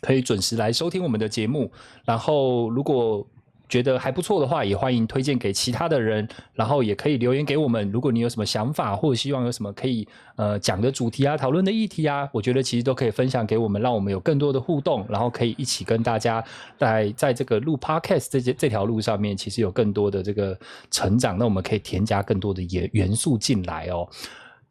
[0.00, 1.70] 可以准时来收听我们的节目。
[2.04, 3.26] 然后，如果
[3.72, 7.90] 觉得还不错的话，也欢迎推荐给其他的人，然后也可以留言给我们。
[7.90, 10.06] 如果你有什么想法，或者希望有什么可以
[10.36, 16.44] 呃讲的主题啊、讨论的议题啊，我觉得其实都可以分享给我们，让我们有更多的互动，然后可以一起跟大家
[16.76, 20.54] 在在这个录 podcast 这些这条路上面，其实有更多的这个
[20.90, 21.38] 成长。
[21.38, 24.06] 那我们可以添加更多的元元素进来哦。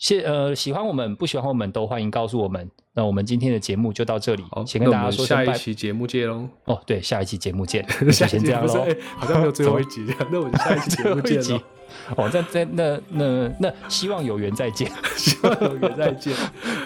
[0.02, 2.68] 谢呃，喜欢我们不喜欢我们都欢迎告诉我们。
[2.94, 6.50] 那我们今天的节目就到这里好，，先跟大家说下一期节目见喽。
[6.66, 8.88] 哦，对，下一期节目见， 先这样喽。
[9.16, 11.64] 好像没有最后一集， 那我们下一期节目见 最后一喽集。
[12.18, 14.92] 哦，那那那那那希望有缘再见。
[15.16, 16.34] 希望有缘再见。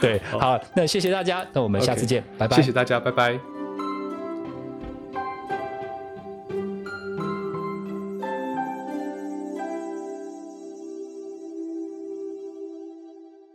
[0.02, 2.58] 对，好，那谢谢大家，那我们下次见，拜拜。
[2.58, 3.55] 谢谢大家，拜拜。